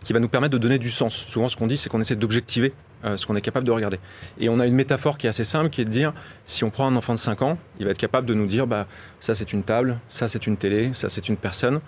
qui 0.05 0.13
va 0.13 0.21
nous 0.21 0.29
permettre 0.29 0.53
de 0.53 0.59
donner 0.59 0.79
du 0.79 0.91
sens. 0.91 1.15
Souvent 1.29 1.49
ce 1.49 1.57
qu'on 1.57 1.67
dit 1.67 1.77
c'est 1.77 1.89
qu'on 1.89 2.01
essaie 2.01 2.17
d'objectiver 2.17 2.73
euh, 3.07 3.17
ce 3.17 3.27
qu'on 3.27 3.37
est 3.37 3.41
capable 3.41 3.67
de 3.67 3.73
regarder. 3.73 3.99
Et 4.39 4.49
on 4.49 4.59
a 4.61 4.67
une 4.67 4.75
métaphore 4.75 5.19
qui 5.19 5.27
est 5.27 5.31
assez 5.31 5.45
simple, 5.45 5.71
qui 5.71 5.81
est 5.81 5.85
de 5.85 5.91
dire, 5.91 6.13
si 6.45 6.65
on 6.65 6.71
prend 6.71 6.87
un 6.87 6.97
enfant 6.97 7.15
de 7.15 7.19
5 7.19 7.43
ans, 7.43 7.59
il 7.79 7.85
va 7.85 7.93
être 7.93 7.99
capable 7.99 8.27
de 8.27 8.35
nous 8.35 8.47
dire, 8.47 8.67
bah, 8.67 8.87
ça 9.21 9.35
c'est 9.35 9.53
une 9.53 9.63
table, 9.63 9.99
ça 10.09 10.29
c'est 10.29 10.47
une 10.47 10.57
télé, 10.57 10.91
ça 10.95 11.09
c'est 11.09 11.29
une 11.29 11.37
personne. 11.37 11.81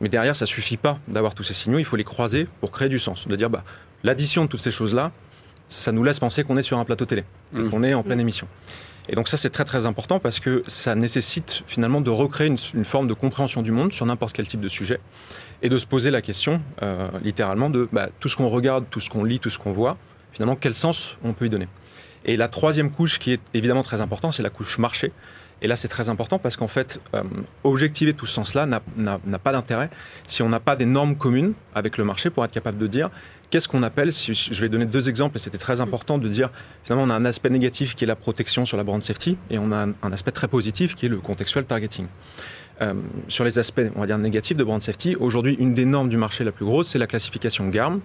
Mais 0.00 0.08
derrière, 0.08 0.34
ça 0.34 0.46
suffit 0.46 0.76
pas 0.76 0.98
d'avoir 1.08 1.34
tous 1.34 1.42
ces 1.42 1.54
signaux, 1.54 1.78
il 1.78 1.84
faut 1.84 1.96
les 1.96 2.04
croiser 2.04 2.46
pour 2.60 2.70
créer 2.70 2.88
du 2.88 2.98
sens. 2.98 3.28
De 3.28 3.36
dire, 3.36 3.50
bah, 3.50 3.64
l'addition 4.02 4.44
de 4.44 4.48
toutes 4.48 4.60
ces 4.60 4.70
choses-là, 4.70 5.12
ça 5.68 5.92
nous 5.92 6.02
laisse 6.02 6.18
penser 6.18 6.42
qu'on 6.42 6.56
est 6.56 6.62
sur 6.62 6.78
un 6.78 6.84
plateau 6.84 7.04
télé, 7.04 7.24
mmh. 7.52 7.68
qu'on 7.68 7.82
est 7.82 7.94
en 7.94 8.02
pleine 8.02 8.20
émission. 8.20 8.46
Et 9.08 9.14
donc 9.14 9.28
ça, 9.28 9.36
c'est 9.36 9.50
très 9.50 9.64
très 9.64 9.86
important 9.86 10.20
parce 10.20 10.38
que 10.38 10.62
ça 10.66 10.94
nécessite 10.94 11.62
finalement 11.66 12.00
de 12.00 12.10
recréer 12.10 12.48
une, 12.48 12.84
forme 12.84 13.08
de 13.08 13.14
compréhension 13.14 13.62
du 13.62 13.72
monde 13.72 13.92
sur 13.92 14.06
n'importe 14.06 14.34
quel 14.34 14.46
type 14.46 14.60
de 14.60 14.68
sujet 14.68 15.00
et 15.62 15.68
de 15.68 15.78
se 15.78 15.86
poser 15.86 16.10
la 16.10 16.22
question, 16.22 16.60
euh, 16.82 17.08
littéralement, 17.22 17.70
de 17.70 17.88
bah, 17.92 18.08
tout 18.20 18.28
ce 18.28 18.36
qu'on 18.36 18.48
regarde, 18.48 18.84
tout 18.90 19.00
ce 19.00 19.10
qu'on 19.10 19.24
lit, 19.24 19.40
tout 19.40 19.50
ce 19.50 19.58
qu'on 19.58 19.72
voit, 19.72 19.96
finalement, 20.32 20.56
quel 20.56 20.74
sens 20.74 21.16
on 21.22 21.32
peut 21.32 21.46
y 21.46 21.50
donner. 21.50 21.68
Et 22.24 22.36
la 22.36 22.48
troisième 22.48 22.90
couche 22.90 23.18
qui 23.18 23.32
est 23.32 23.40
évidemment 23.54 23.82
très 23.82 24.00
importante, 24.00 24.34
c'est 24.34 24.42
la 24.42 24.50
couche 24.50 24.78
marché. 24.78 25.12
Et 25.62 25.68
là, 25.68 25.76
c'est 25.76 25.88
très 25.88 26.08
important 26.08 26.38
parce 26.38 26.56
qu'en 26.56 26.68
fait, 26.68 27.00
euh, 27.14 27.22
objectiver 27.64 28.14
tout 28.14 28.26
ce 28.26 28.32
sens-là 28.32 28.66
n'a 28.66 29.38
pas 29.38 29.52
d'intérêt 29.52 29.90
si 30.26 30.42
on 30.42 30.48
n'a 30.48 30.60
pas 30.60 30.74
des 30.74 30.86
normes 30.86 31.16
communes 31.16 31.52
avec 31.74 31.98
le 31.98 32.04
marché 32.04 32.30
pour 32.30 32.44
être 32.44 32.52
capable 32.52 32.78
de 32.78 32.86
dire 32.86 33.10
qu'est-ce 33.50 33.68
qu'on 33.68 33.82
appelle, 33.82 34.12
je 34.12 34.60
vais 34.60 34.68
donner 34.68 34.86
deux 34.86 35.08
exemples, 35.08 35.36
et 35.36 35.40
c'était 35.40 35.58
très 35.58 35.80
important 35.80 36.18
de 36.18 36.28
dire, 36.28 36.50
finalement, 36.84 37.04
on 37.04 37.10
a 37.10 37.18
un 37.18 37.24
aspect 37.24 37.50
négatif 37.50 37.94
qui 37.94 38.04
est 38.04 38.06
la 38.06 38.16
protection 38.16 38.64
sur 38.64 38.76
la 38.76 38.84
brand 38.84 39.02
safety, 39.02 39.36
et 39.50 39.58
on 39.58 39.72
a 39.72 39.88
un, 40.02 40.12
aspect 40.12 40.30
très 40.30 40.48
positif 40.48 40.94
qui 40.94 41.06
est 41.06 41.08
le 41.08 41.18
contextual 41.18 41.64
targeting. 41.64 42.06
Euh, 42.80 42.94
sur 43.28 43.44
les 43.44 43.58
aspects, 43.58 43.82
on 43.96 44.00
va 44.00 44.06
dire, 44.06 44.18
négatifs 44.18 44.56
de 44.56 44.64
brand 44.64 44.80
safety, 44.80 45.16
aujourd'hui, 45.16 45.56
une 45.58 45.74
des 45.74 45.84
normes 45.84 46.08
du 46.08 46.16
marché 46.16 46.44
la 46.44 46.52
plus 46.52 46.64
grosse, 46.64 46.90
c'est 46.90 46.98
la 46.98 47.06
classification 47.06 47.68
GARM, 47.68 48.00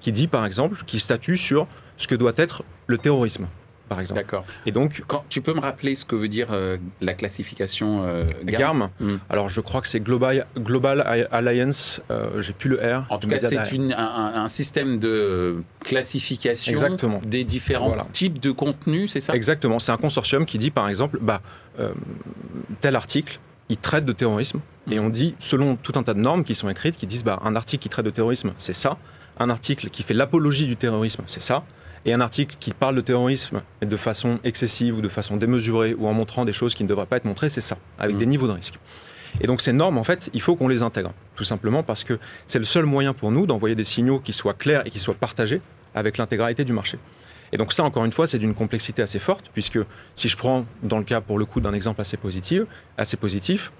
qui 0.00 0.12
dit 0.12 0.26
par 0.26 0.44
exemple, 0.44 0.82
qui 0.86 1.00
statue 1.00 1.36
sur 1.36 1.66
ce 1.96 2.06
que 2.06 2.14
doit 2.14 2.34
être 2.36 2.64
le 2.86 2.98
terrorisme. 2.98 3.46
Par 3.88 4.00
exemple. 4.00 4.20
D'accord. 4.20 4.44
Et 4.66 4.72
donc, 4.72 5.04
quand 5.06 5.24
tu 5.28 5.40
peux 5.40 5.54
me 5.54 5.60
rappeler 5.60 5.94
ce 5.94 6.04
que 6.04 6.16
veut 6.16 6.26
dire 6.26 6.48
euh, 6.50 6.76
la 7.00 7.14
classification 7.14 8.02
euh, 8.04 8.24
GARM, 8.42 8.90
hmm. 8.98 9.18
Alors, 9.30 9.48
je 9.48 9.60
crois 9.60 9.80
que 9.80 9.86
c'est 9.86 10.00
Global, 10.00 10.46
Global 10.56 11.26
Alliance. 11.30 12.00
Euh, 12.10 12.42
J'ai 12.42 12.52
plus 12.52 12.68
le 12.68 12.78
R. 12.78 13.06
En 13.10 13.18
tout 13.18 13.28
cas, 13.28 13.38
c'est 13.38 13.56
un, 13.56 13.92
un, 13.96 14.48
système 14.48 14.98
de 14.98 15.62
classification 15.84 16.72
Exactement. 16.72 17.20
des 17.24 17.44
différents 17.44 17.96
types 18.10 18.40
de 18.40 18.50
contenus, 18.50 19.12
c'est 19.12 19.20
ça? 19.20 19.34
Exactement. 19.34 19.78
C'est 19.78 19.92
un 19.92 19.98
consortium 19.98 20.46
qui 20.46 20.58
dit, 20.58 20.72
par 20.72 20.88
exemple, 20.88 21.18
bah, 21.22 21.40
tel 22.80 22.96
article, 22.96 23.38
il 23.68 23.76
traite 23.76 24.04
de 24.04 24.12
terrorisme. 24.12 24.60
Et 24.90 24.98
hmm. 24.98 25.04
on 25.04 25.08
dit, 25.10 25.36
selon 25.38 25.76
tout 25.76 25.92
un 25.94 26.02
tas 26.02 26.14
de 26.14 26.20
normes 26.20 26.42
qui 26.42 26.56
sont 26.56 26.68
écrites, 26.68 26.96
qui 26.96 27.06
disent, 27.06 27.24
bah, 27.24 27.40
un 27.44 27.54
article 27.54 27.82
qui 27.84 27.88
traite 27.88 28.06
de 28.06 28.10
terrorisme, 28.10 28.52
c'est 28.58 28.72
ça 28.72 28.98
un 29.38 29.50
article 29.50 29.90
qui 29.90 30.02
fait 30.02 30.14
l'apologie 30.14 30.66
du 30.66 30.76
terrorisme, 30.76 31.22
c'est 31.26 31.42
ça, 31.42 31.64
et 32.04 32.12
un 32.12 32.20
article 32.20 32.56
qui 32.60 32.72
parle 32.72 32.94
de 32.94 33.00
terrorisme 33.00 33.62
de 33.82 33.96
façon 33.96 34.38
excessive 34.44 34.96
ou 34.96 35.00
de 35.00 35.08
façon 35.08 35.36
démesurée 35.36 35.94
ou 35.94 36.06
en 36.06 36.14
montrant 36.14 36.44
des 36.44 36.52
choses 36.52 36.74
qui 36.74 36.84
ne 36.84 36.88
devraient 36.88 37.06
pas 37.06 37.16
être 37.16 37.24
montrées, 37.24 37.48
c'est 37.48 37.60
ça, 37.60 37.78
avec 37.98 38.14
mmh. 38.14 38.18
des 38.18 38.26
niveaux 38.26 38.46
de 38.46 38.52
risque. 38.52 38.78
Et 39.40 39.46
donc 39.46 39.60
ces 39.60 39.72
normes, 39.72 39.98
en 39.98 40.04
fait, 40.04 40.30
il 40.32 40.40
faut 40.40 40.56
qu'on 40.56 40.68
les 40.68 40.82
intègre, 40.82 41.12
tout 41.34 41.44
simplement 41.44 41.82
parce 41.82 42.04
que 42.04 42.18
c'est 42.46 42.58
le 42.58 42.64
seul 42.64 42.86
moyen 42.86 43.12
pour 43.12 43.32
nous 43.32 43.46
d'envoyer 43.46 43.74
des 43.74 43.84
signaux 43.84 44.20
qui 44.20 44.32
soient 44.32 44.54
clairs 44.54 44.86
et 44.86 44.90
qui 44.90 44.98
soient 44.98 45.14
partagés 45.14 45.60
avec 45.94 46.16
l'intégralité 46.16 46.64
du 46.64 46.72
marché. 46.72 46.98
Et 47.52 47.56
donc 47.56 47.72
ça, 47.72 47.84
encore 47.84 48.04
une 48.04 48.12
fois, 48.12 48.26
c'est 48.26 48.38
d'une 48.38 48.54
complexité 48.54 49.02
assez 49.02 49.18
forte, 49.18 49.50
puisque 49.52 49.78
si 50.14 50.28
je 50.28 50.36
prends, 50.36 50.64
dans 50.82 50.98
le 50.98 51.04
cas 51.04 51.20
pour 51.20 51.38
le 51.38 51.44
coup 51.44 51.60
d'un 51.60 51.72
exemple 51.72 52.00
assez 52.00 52.16
positif, 52.16 52.62
assez 52.96 53.16
positif, 53.16 53.72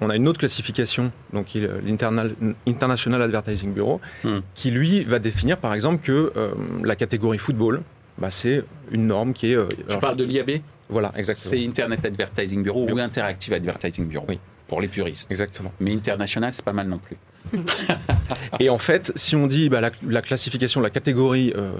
on 0.00 0.10
a 0.10 0.16
une 0.16 0.26
autre 0.28 0.38
classification, 0.38 1.12
donc 1.32 1.54
l'International 1.54 3.22
Advertising 3.22 3.72
Bureau, 3.72 4.00
hmm. 4.24 4.38
qui 4.54 4.70
lui 4.70 5.04
va 5.04 5.18
définir 5.18 5.58
par 5.58 5.74
exemple 5.74 6.02
que 6.02 6.32
euh, 6.36 6.52
la 6.82 6.96
catégorie 6.96 7.38
football 7.38 7.82
bah, 8.18 8.30
c'est 8.30 8.62
une 8.90 9.06
norme 9.08 9.32
qui 9.32 9.52
est. 9.52 9.58
Je 9.88 9.96
parle 9.96 10.16
de 10.16 10.24
l'IAB 10.24 10.60
Voilà, 10.88 11.12
exactement. 11.16 11.50
C'est 11.50 11.64
Internet 11.64 12.04
Advertising 12.04 12.62
Bureau 12.62 12.88
ou 12.88 12.98
Interactive 12.98 13.52
Advertising 13.52 14.06
Bureau. 14.06 14.26
Oui. 14.28 14.38
Pour 14.68 14.80
les 14.80 14.88
puristes. 14.88 15.30
Exactement. 15.30 15.72
Mais 15.80 15.92
international, 15.92 16.52
c'est 16.52 16.64
pas 16.64 16.72
mal 16.72 16.88
non 16.88 16.98
plus. 16.98 17.16
et 18.60 18.70
en 18.70 18.78
fait, 18.78 19.12
si 19.16 19.36
on 19.36 19.46
dit 19.46 19.68
bah, 19.68 19.80
la, 19.80 20.22
classification, 20.22 20.80
la 20.80 20.90
catégorie 20.90 21.52
euh, 21.56 21.72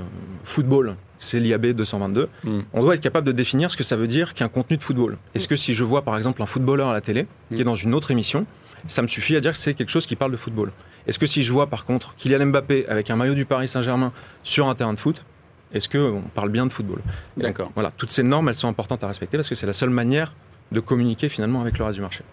football, 0.44 0.96
c'est 1.18 1.40
l'IAB 1.40 1.68
222, 1.68 2.28
mm. 2.44 2.60
on 2.72 2.82
doit 2.82 2.94
être 2.94 3.00
capable 3.00 3.26
de 3.26 3.32
définir 3.32 3.70
ce 3.70 3.76
que 3.76 3.84
ça 3.84 3.96
veut 3.96 4.08
dire 4.08 4.34
qu'un 4.34 4.48
contenu 4.48 4.76
de 4.76 4.84
football. 4.84 5.16
Est-ce 5.34 5.48
que 5.48 5.56
si 5.56 5.74
je 5.74 5.84
vois 5.84 6.02
par 6.02 6.16
exemple 6.16 6.42
un 6.42 6.46
footballeur 6.46 6.88
à 6.88 6.92
la 6.92 7.00
télé, 7.00 7.26
qui 7.48 7.60
est 7.60 7.60
mm. 7.62 7.64
dans 7.64 7.74
une 7.74 7.94
autre 7.94 8.10
émission, 8.10 8.46
ça 8.88 9.02
me 9.02 9.08
suffit 9.08 9.36
à 9.36 9.40
dire 9.40 9.52
que 9.52 9.58
c'est 9.58 9.74
quelque 9.74 9.90
chose 9.90 10.06
qui 10.06 10.16
parle 10.16 10.32
de 10.32 10.36
football 10.36 10.70
Est-ce 11.06 11.18
que 11.18 11.26
si 11.26 11.42
je 11.42 11.52
vois 11.52 11.68
par 11.68 11.84
contre 11.84 12.14
Kylian 12.16 12.46
Mbappé 12.46 12.86
avec 12.88 13.10
un 13.10 13.16
maillot 13.16 13.34
du 13.34 13.46
Paris 13.46 13.68
Saint-Germain 13.68 14.12
sur 14.42 14.68
un 14.68 14.74
terrain 14.74 14.92
de 14.92 14.98
foot, 14.98 15.24
est-ce 15.72 15.88
qu'on 15.88 16.22
parle 16.34 16.50
bien 16.50 16.66
de 16.66 16.72
football? 16.72 17.00
D'accord. 17.36 17.72
Voilà, 17.74 17.92
toutes 17.96 18.12
ces 18.12 18.22
normes, 18.22 18.48
elles 18.48 18.54
sont 18.54 18.68
importantes 18.68 19.02
à 19.02 19.08
respecter 19.08 19.36
parce 19.36 19.48
que 19.48 19.56
c'est 19.56 19.66
la 19.66 19.72
seule 19.72 19.90
manière 19.90 20.32
de 20.72 20.80
communiquer 20.80 21.28
finalement 21.28 21.60
avec 21.60 21.78
le 21.78 21.84
reste 21.84 21.96
du 21.96 22.02
marché. 22.02 22.24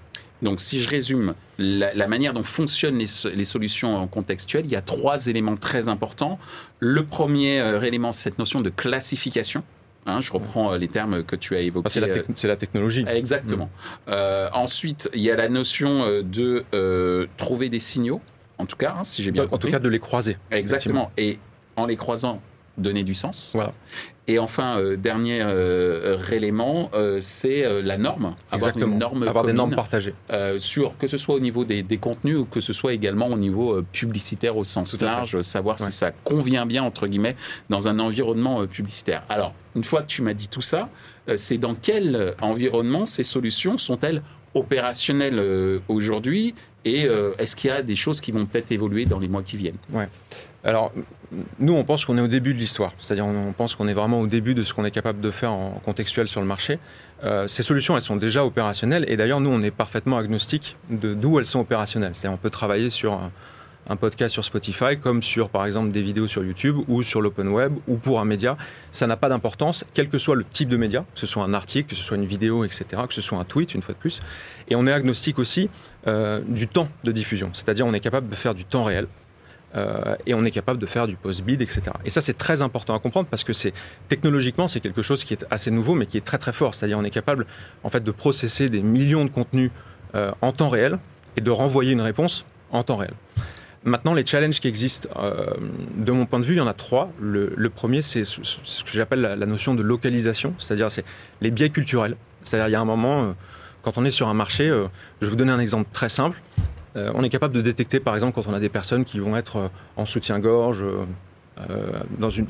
Donc, 0.41 0.59
si 0.59 0.81
je 0.81 0.89
résume 0.89 1.35
la, 1.59 2.07
manière 2.07 2.33
dont 2.33 2.43
fonctionnent 2.43 2.97
les, 2.97 3.45
solutions 3.45 4.07
contextuelles, 4.07 4.65
il 4.65 4.71
y 4.71 4.75
a 4.75 4.81
trois 4.81 5.27
éléments 5.27 5.55
très 5.55 5.87
importants. 5.87 6.39
Le 6.79 7.05
premier 7.05 7.59
euh, 7.59 7.81
élément, 7.81 8.11
c'est 8.11 8.23
cette 8.23 8.39
notion 8.39 8.61
de 8.61 8.69
classification. 8.69 9.63
Hein, 10.07 10.19
je 10.19 10.33
reprends 10.33 10.73
euh, 10.73 10.77
les 10.79 10.87
termes 10.87 11.23
que 11.23 11.35
tu 11.35 11.55
as 11.55 11.59
évoqués. 11.59 11.89
c'est, 11.89 12.47
la 12.47 12.55
technologie. 12.55 13.05
Exactement. 13.07 13.69
Mm. 14.07 14.13
ensuite, 14.53 15.09
il 15.13 15.21
y 15.21 15.29
a 15.29 15.35
la 15.35 15.47
notion 15.47 16.23
de 16.23 16.65
trouver 17.37 17.69
des 17.69 17.79
signaux, 17.79 18.21
en 18.57 18.65
tout 18.65 18.77
cas, 18.77 18.95
hein, 18.97 19.03
si 19.03 19.21
j'ai 19.21 19.31
bien 19.31 19.43
compris. 19.43 19.55
En 19.55 19.59
tout 19.59 19.71
cas, 19.71 19.79
de 19.79 19.89
les 19.89 19.99
croiser. 19.99 20.37
Exactement. 20.49 21.11
Et 21.17 21.37
en 21.75 21.85
les 21.85 21.97
croisant, 21.97 22.41
donner 22.77 23.03
du 23.03 23.13
sens. 23.13 23.51
Voilà. 23.53 23.73
Et 24.27 24.39
enfin, 24.39 24.77
euh, 24.77 24.95
dernier 24.95 25.41
euh, 25.41 26.17
élément, 26.31 26.89
euh, 26.93 27.17
c'est 27.19 27.65
la 27.81 27.97
norme. 27.97 28.35
Avoir 28.51 28.77
une 28.77 28.97
norme 28.97 29.23
avoir 29.23 29.45
des 29.45 29.53
normes 29.53 29.75
partagées. 29.75 30.13
sur, 30.59 30.97
que 30.97 31.07
ce 31.07 31.17
soit 31.17 31.35
au 31.35 31.39
niveau 31.39 31.65
des, 31.65 31.83
contenus 31.97 32.37
ou 32.37 32.45
que 32.45 32.59
ce 32.59 32.73
soit 32.73 32.93
également 32.93 33.27
au 33.27 33.37
niveau 33.37 33.81
publicitaire 33.91 34.57
au 34.57 34.63
sens 34.63 35.01
large, 35.01 35.41
savoir 35.41 35.79
si 35.79 35.91
ça 35.91 36.11
convient 36.11 36.65
bien, 36.65 36.83
entre 36.83 37.07
guillemets, 37.07 37.35
dans 37.69 37.87
un 37.87 37.99
environnement 37.99 38.65
publicitaire. 38.67 39.23
Alors, 39.29 39.53
une 39.75 39.83
fois 39.83 40.01
que 40.01 40.07
tu 40.07 40.21
m'as 40.21 40.33
dit 40.33 40.47
tout 40.47 40.61
ça, 40.61 40.89
c'est 41.35 41.57
dans 41.57 41.75
quel 41.75 42.35
environnement 42.41 43.05
ces 43.05 43.23
solutions 43.23 43.77
sont-elles 43.77 44.21
opérationnelles 44.53 45.81
aujourd'hui 45.87 46.55
et 46.85 47.07
est-ce 47.37 47.55
qu'il 47.55 47.69
y 47.69 47.73
a 47.73 47.83
des 47.83 47.95
choses 47.95 48.21
qui 48.21 48.31
vont 48.31 48.45
peut-être 48.45 48.71
évoluer 48.71 49.05
dans 49.05 49.19
les 49.19 49.27
mois 49.27 49.43
qui 49.43 49.57
viennent? 49.57 49.77
Ouais. 49.91 50.07
Alors, 50.63 50.91
nous, 51.59 51.73
on 51.73 51.83
pense 51.83 52.05
qu'on 52.05 52.17
est 52.17 52.21
au 52.21 52.27
début 52.27 52.53
de 52.53 52.59
l'histoire. 52.59 52.93
C'est-à-dire, 52.99 53.25
on 53.25 53.53
pense 53.53 53.75
qu'on 53.75 53.87
est 53.87 53.93
vraiment 53.93 54.19
au 54.19 54.27
début 54.27 54.53
de 54.53 54.63
ce 54.63 54.73
qu'on 54.73 54.85
est 54.85 54.91
capable 54.91 55.21
de 55.21 55.31
faire 55.31 55.51
en 55.51 55.81
contextuel 55.83 56.27
sur 56.27 56.41
le 56.41 56.47
marché. 56.47 56.77
Euh, 57.23 57.47
ces 57.47 57.63
solutions, 57.63 57.95
elles 57.95 58.03
sont 58.03 58.15
déjà 58.15 58.45
opérationnelles. 58.45 59.05
Et 59.07 59.17
d'ailleurs, 59.17 59.39
nous, 59.39 59.49
on 59.49 59.61
est 59.61 59.71
parfaitement 59.71 60.17
agnostique 60.17 60.75
de 60.89 61.13
d'où 61.13 61.39
elles 61.39 61.45
sont 61.45 61.59
opérationnelles. 61.59 62.11
C'est-à-dire, 62.15 62.35
on 62.35 62.41
peut 62.41 62.49
travailler 62.49 62.89
sur 62.89 63.19
un, 63.91 63.95
podcast 63.95 64.33
sur 64.33 64.43
Spotify, 64.43 64.97
comme 65.01 65.21
sur, 65.21 65.49
par 65.49 65.65
exemple, 65.65 65.91
des 65.91 66.01
vidéos 66.01 66.27
sur 66.27 66.43
YouTube 66.43 66.77
ou 66.87 67.03
sur 67.03 67.21
l'open 67.21 67.49
web 67.49 67.73
ou 67.87 67.97
pour 67.97 68.19
un 68.19 68.25
média. 68.25 68.57
Ça 68.91 69.07
n'a 69.07 69.17
pas 69.17 69.29
d'importance, 69.29 69.85
quel 69.93 70.09
que 70.09 70.17
soit 70.17 70.35
le 70.35 70.43
type 70.43 70.69
de 70.69 70.77
média, 70.77 71.05
que 71.13 71.19
ce 71.19 71.27
soit 71.27 71.43
un 71.43 71.53
article, 71.53 71.89
que 71.89 71.95
ce 71.95 72.03
soit 72.03 72.17
une 72.17 72.25
vidéo, 72.25 72.63
etc., 72.63 72.85
que 73.07 73.13
ce 73.13 73.21
soit 73.21 73.37
un 73.37 73.43
tweet, 73.43 73.73
une 73.73 73.81
fois 73.81 73.93
de 73.93 73.99
plus. 73.99 74.21
Et 74.69 74.75
on 74.75 74.87
est 74.87 74.93
agnostique 74.93 75.39
aussi 75.39 75.69
euh, 76.07 76.41
du 76.47 76.67
temps 76.67 76.89
de 77.03 77.11
diffusion. 77.11 77.51
C'est-à-dire, 77.53 77.85
on 77.85 77.93
est 77.93 77.99
capable 77.99 78.29
de 78.29 78.35
faire 78.35 78.55
du 78.55 78.65
temps 78.65 78.83
réel. 78.83 79.07
Euh, 79.75 80.15
et 80.25 80.33
on 80.33 80.43
est 80.43 80.51
capable 80.51 80.79
de 80.79 80.85
faire 80.85 81.07
du 81.07 81.15
post-bid, 81.15 81.61
etc. 81.61 81.83
Et 82.03 82.09
ça, 82.09 82.19
c'est 82.21 82.37
très 82.37 82.61
important 82.61 82.93
à 82.93 82.99
comprendre 82.99 83.27
parce 83.29 83.43
que 83.43 83.53
c'est 83.53 83.73
technologiquement, 84.09 84.67
c'est 84.67 84.81
quelque 84.81 85.01
chose 85.01 85.23
qui 85.23 85.33
est 85.33 85.45
assez 85.49 85.71
nouveau, 85.71 85.95
mais 85.95 86.05
qui 86.05 86.17
est 86.17 86.25
très 86.25 86.37
très 86.37 86.51
fort. 86.51 86.75
C'est-à-dire, 86.75 86.97
on 86.97 87.03
est 87.03 87.11
capable, 87.11 87.45
en 87.83 87.89
fait, 87.89 88.03
de 88.03 88.11
processer 88.11 88.67
des 88.67 88.81
millions 88.81 89.23
de 89.23 89.29
contenus 89.29 89.71
euh, 90.13 90.31
en 90.41 90.51
temps 90.51 90.67
réel 90.67 90.99
et 91.37 91.41
de 91.41 91.51
renvoyer 91.51 91.93
une 91.93 92.01
réponse 92.01 92.45
en 92.71 92.83
temps 92.83 92.97
réel. 92.97 93.13
Maintenant, 93.83 94.13
les 94.13 94.25
challenges 94.25 94.59
qui 94.59 94.67
existent, 94.67 95.09
euh, 95.17 95.45
de 95.95 96.11
mon 96.11 96.25
point 96.25 96.39
de 96.39 96.45
vue, 96.45 96.53
il 96.53 96.57
y 96.57 96.61
en 96.61 96.67
a 96.67 96.73
trois. 96.73 97.11
Le, 97.19 97.69
premier, 97.69 98.01
c'est 98.01 98.23
ce, 98.23 98.83
que 98.83 98.91
j'appelle 98.91 99.21
la, 99.21 99.45
notion 99.45 99.73
de 99.73 99.81
localisation, 99.81 100.53
c'est-à-dire 100.59 100.91
c'est 100.91 101.05
les 101.41 101.49
biais 101.49 101.69
culturels. 101.69 102.15
C'est-à-dire, 102.43 102.67
il 102.69 102.71
y 102.71 102.75
a 102.75 102.81
un 102.81 102.85
moment, 102.85 103.33
quand 103.81 103.97
on 103.97 104.05
est 104.05 104.11
sur 104.11 104.27
un 104.27 104.33
marché, 104.33 104.67
je 104.67 105.25
vais 105.25 105.29
vous 105.29 105.35
donner 105.35 105.51
un 105.51 105.59
exemple 105.59 105.89
très 105.91 106.09
simple. 106.09 106.39
Euh, 106.95 107.11
on 107.15 107.23
est 107.23 107.29
capable 107.29 107.53
de 107.53 107.61
détecter, 107.61 107.99
par 107.99 108.15
exemple, 108.15 108.33
quand 108.33 108.49
on 108.49 108.53
a 108.53 108.59
des 108.59 108.69
personnes 108.69 109.05
qui 109.05 109.19
vont 109.19 109.37
être 109.37 109.57
euh, 109.57 109.67
en 109.95 110.05
soutien-gorge, 110.05 110.83
euh, 110.83 111.91
dans 112.17 112.29
une, 112.29 112.47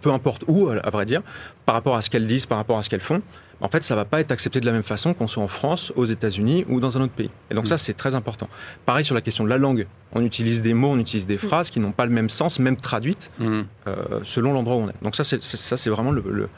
peu 0.00 0.12
importe 0.12 0.44
où, 0.46 0.68
à 0.68 0.90
vrai 0.90 1.06
dire, 1.06 1.22
par 1.66 1.74
rapport 1.74 1.96
à 1.96 2.02
ce 2.02 2.10
qu'elles 2.10 2.26
disent, 2.26 2.46
par 2.46 2.58
rapport 2.58 2.78
à 2.78 2.82
ce 2.82 2.90
qu'elles 2.90 3.00
font, 3.00 3.22
en 3.62 3.68
fait, 3.68 3.84
ça 3.84 3.94
va 3.94 4.04
pas 4.04 4.20
être 4.20 4.32
accepté 4.32 4.60
de 4.60 4.66
la 4.66 4.72
même 4.72 4.82
façon 4.82 5.14
qu'on 5.14 5.28
soit 5.28 5.42
en 5.42 5.48
France, 5.48 5.92
aux 5.96 6.04
États-Unis 6.04 6.66
ou 6.68 6.80
dans 6.80 6.98
un 6.98 7.02
autre 7.02 7.12
pays. 7.12 7.30
Et 7.50 7.54
donc 7.54 7.68
ça, 7.68 7.76
mm. 7.76 7.78
c'est 7.78 7.94
très 7.94 8.14
important. 8.14 8.48
Pareil 8.86 9.04
sur 9.04 9.14
la 9.14 9.20
question 9.20 9.44
de 9.44 9.48
la 9.48 9.56
langue. 9.56 9.86
On 10.12 10.22
utilise 10.22 10.62
des 10.62 10.74
mots, 10.74 10.90
on 10.90 10.98
utilise 10.98 11.26
des 11.26 11.36
mm. 11.36 11.38
phrases 11.38 11.70
qui 11.70 11.78
n'ont 11.78 11.92
pas 11.92 12.04
le 12.04 12.10
même 12.10 12.28
sens, 12.28 12.58
même 12.58 12.76
traduites, 12.76 13.30
mm. 13.38 13.62
selon 14.24 14.52
l'endroit 14.52 14.76
où 14.76 14.80
on 14.80 14.88
est. 14.88 15.02
Donc 15.02 15.16
ça, 15.16 15.24
c'est 15.24 15.42
ça, 15.42 15.76
c'est 15.76 15.90
vraiment 15.90 16.10
le, 16.10 16.48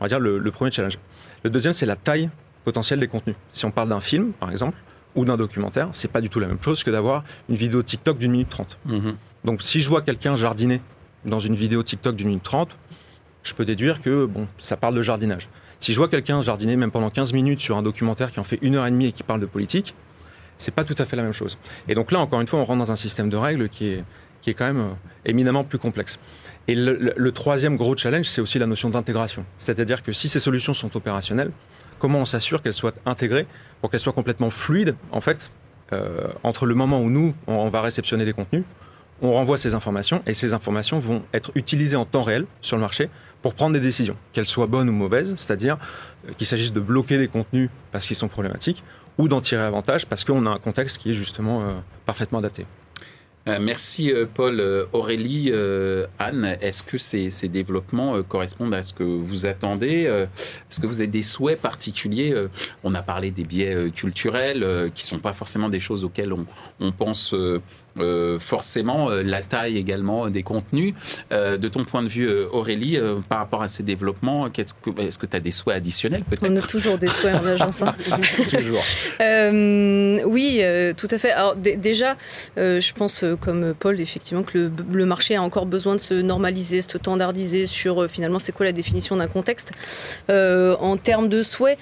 on 0.00 0.04
va 0.04 0.08
dire 0.08 0.18
le 0.18 0.50
premier 0.50 0.70
challenge. 0.70 0.98
Le 1.44 1.50
deuxième, 1.50 1.74
c'est 1.74 1.86
la 1.86 1.96
taille 1.96 2.30
potentielle 2.64 2.98
des 2.98 3.08
contenus. 3.08 3.36
Si 3.52 3.66
on 3.66 3.70
parle 3.70 3.90
d'un 3.90 4.00
film, 4.00 4.32
par 4.32 4.50
exemple, 4.50 4.78
ou 5.14 5.24
d'un 5.26 5.36
documentaire, 5.36 5.90
c'est 5.92 6.10
pas 6.10 6.22
du 6.22 6.30
tout 6.30 6.40
la 6.40 6.48
même 6.48 6.62
chose 6.62 6.82
que 6.82 6.90
d'avoir 6.90 7.24
une 7.48 7.56
vidéo 7.56 7.82
TikTok 7.82 8.18
d'une 8.18 8.32
minute 8.32 8.48
trente. 8.48 8.78
Donc 9.44 9.62
si 9.62 9.80
je 9.80 9.88
vois 9.88 10.00
quelqu'un 10.00 10.34
jardiner 10.34 10.80
dans 11.24 11.38
une 11.38 11.54
vidéo 11.54 11.82
TikTok 11.82 12.16
d'une 12.16 12.28
minute 12.28 12.42
trente, 12.42 12.76
je 13.42 13.52
peux 13.52 13.66
déduire 13.66 14.00
que 14.00 14.24
bon, 14.24 14.48
ça 14.58 14.76
parle 14.76 14.94
de 14.94 15.02
jardinage. 15.02 15.48
Si 15.80 15.92
je 15.92 15.98
vois 15.98 16.08
quelqu'un 16.08 16.40
jardiner 16.40 16.76
même 16.76 16.90
pendant 16.90 17.10
15 17.10 17.32
minutes 17.32 17.60
sur 17.60 17.76
un 17.76 17.82
documentaire 17.82 18.30
qui 18.30 18.40
en 18.40 18.44
fait 18.44 18.58
une 18.62 18.76
heure 18.76 18.86
et 18.86 18.90
demie 18.90 19.06
et 19.06 19.12
qui 19.12 19.22
parle 19.22 19.40
de 19.40 19.46
politique, 19.46 19.94
c'est 20.56 20.74
pas 20.74 20.84
tout 20.84 20.94
à 20.98 21.04
fait 21.04 21.16
la 21.16 21.22
même 21.22 21.32
chose. 21.32 21.58
Et 21.88 21.94
donc 21.94 22.12
là, 22.12 22.20
encore 22.20 22.40
une 22.40 22.46
fois, 22.46 22.60
on 22.60 22.64
rentre 22.64 22.78
dans 22.78 22.92
un 22.92 22.96
système 22.96 23.28
de 23.28 23.36
règles 23.36 23.68
qui 23.68 23.88
est, 23.88 24.54
quand 24.54 24.66
même 24.66 24.80
euh, 24.80 24.92
éminemment 25.24 25.64
plus 25.64 25.78
complexe. 25.78 26.18
Et 26.68 26.74
le, 26.74 27.12
le 27.16 27.32
troisième 27.32 27.76
gros 27.76 27.96
challenge, 27.96 28.26
c'est 28.26 28.40
aussi 28.40 28.58
la 28.58 28.66
notion 28.66 28.88
d'intégration. 28.88 29.44
C'est-à-dire 29.58 30.02
que 30.02 30.12
si 30.12 30.28
ces 30.28 30.40
solutions 30.40 30.72
sont 30.72 30.96
opérationnelles, 30.96 31.50
comment 31.98 32.20
on 32.20 32.24
s'assure 32.24 32.62
qu'elles 32.62 32.74
soient 32.74 32.94
intégrées 33.06 33.46
pour 33.80 33.90
qu'elles 33.90 34.00
soient 34.00 34.12
complètement 34.12 34.50
fluides, 34.50 34.94
en 35.10 35.20
fait, 35.20 35.50
euh, 35.92 36.28
entre 36.42 36.66
le 36.66 36.74
moment 36.74 37.00
où 37.00 37.10
nous, 37.10 37.34
on, 37.46 37.68
va 37.68 37.80
réceptionner 37.82 38.24
des 38.24 38.32
contenus, 38.32 38.64
on 39.22 39.32
renvoie 39.32 39.56
ces 39.58 39.74
informations 39.74 40.22
et 40.26 40.34
ces 40.34 40.54
informations 40.54 40.98
vont 40.98 41.22
être 41.32 41.50
utilisées 41.54 41.96
en 41.96 42.04
temps 42.04 42.22
réel 42.22 42.46
sur 42.60 42.76
le 42.76 42.82
marché 42.82 43.08
pour 43.42 43.54
prendre 43.54 43.74
des 43.74 43.80
décisions, 43.80 44.16
qu'elles 44.32 44.46
soient 44.46 44.66
bonnes 44.66 44.88
ou 44.88 44.92
mauvaises, 44.92 45.34
c'est-à-dire 45.36 45.76
euh, 46.26 46.32
qu'il 46.32 46.46
s'agisse 46.46 46.72
de 46.72 46.80
bloquer 46.80 47.18
des 47.18 47.28
contenus 47.28 47.68
parce 47.92 48.06
qu'ils 48.06 48.16
sont 48.16 48.28
problématiques 48.28 48.82
ou 49.18 49.28
d'en 49.28 49.40
tirer 49.40 49.62
avantage 49.62 50.06
parce 50.06 50.24
qu'on 50.24 50.46
a 50.46 50.50
un 50.50 50.58
contexte 50.58 50.98
qui 50.98 51.10
est 51.10 51.14
justement 51.14 51.62
euh, 51.62 51.72
parfaitement 52.06 52.38
adapté. 52.38 52.66
Euh, 53.46 53.58
merci 53.60 54.10
Paul. 54.34 54.86
Aurélie, 54.94 55.52
Anne, 56.18 56.56
est-ce 56.62 56.82
que 56.82 56.96
ces, 56.96 57.48
développements 57.48 58.22
correspondent 58.22 58.72
à 58.72 58.82
ce 58.82 58.94
que 58.94 59.04
vous 59.04 59.44
attendez 59.44 60.04
Est-ce 60.70 60.80
que 60.80 60.86
vous 60.86 61.00
avez 61.00 61.06
des 61.06 61.22
souhaits 61.22 61.60
particuliers 61.60 62.34
On 62.82 62.94
a 62.94 63.02
parlé 63.02 63.30
des 63.30 63.44
biais 63.44 63.90
culturels 63.94 64.90
qui 64.94 65.04
ne 65.04 65.08
sont 65.08 65.18
pas 65.18 65.34
forcément 65.34 65.68
des 65.68 65.80
choses 65.80 66.04
auxquelles 66.04 66.32
on 66.80 66.92
pense 66.92 67.34
euh, 68.00 68.40
forcément 68.40 69.08
euh, 69.08 69.22
la 69.22 69.42
taille 69.42 69.76
également 69.76 70.28
des 70.28 70.42
contenus. 70.42 70.94
Euh, 71.32 71.56
de 71.56 71.68
ton 71.68 71.84
point 71.84 72.02
de 72.02 72.08
vue, 72.08 72.28
Aurélie, 72.52 72.98
par 73.28 73.38
rapport 73.38 73.62
à 73.62 73.68
ces 73.68 73.82
développements, 73.82 74.48
est-ce 74.48 75.18
que 75.18 75.26
tu 75.26 75.36
as 75.36 75.40
des 75.40 75.52
souhaits 75.52 75.76
additionnels 75.76 76.24
peut-être? 76.24 76.50
On 76.50 76.56
a 76.56 76.60
toujours 76.60 76.98
des 76.98 77.06
souhaits 77.06 77.34
en 77.34 77.46
agence. 77.46 77.82
Hein. 77.82 77.94
toujours. 78.48 78.82
oui, 80.26 80.62
tout 80.96 81.08
à 81.10 81.18
fait. 81.18 81.30
Alors 81.30 81.56
déjà, 81.56 82.16
je 82.56 82.92
pense 82.92 83.24
comme 83.40 83.74
Paul, 83.78 84.00
effectivement, 84.00 84.42
que 84.42 84.58
le, 84.58 84.72
le, 84.92 85.06
marché 85.06 85.36
a 85.36 85.42
encore 85.42 85.66
besoin 85.66 85.94
de 85.94 86.00
se 86.00 86.14
normaliser, 86.14 86.82
se 86.82 86.98
standardiser 86.98 87.66
sur 87.66 88.08
finalement 88.10 88.38
c'est 88.38 88.52
quoi 88.52 88.66
la 88.66 88.72
définition 88.72 89.16
d'un 89.16 89.28
contexte? 89.28 89.72
en 90.28 90.96
termes 90.96 91.28
de 91.28 91.42
souhaits, 91.42 91.78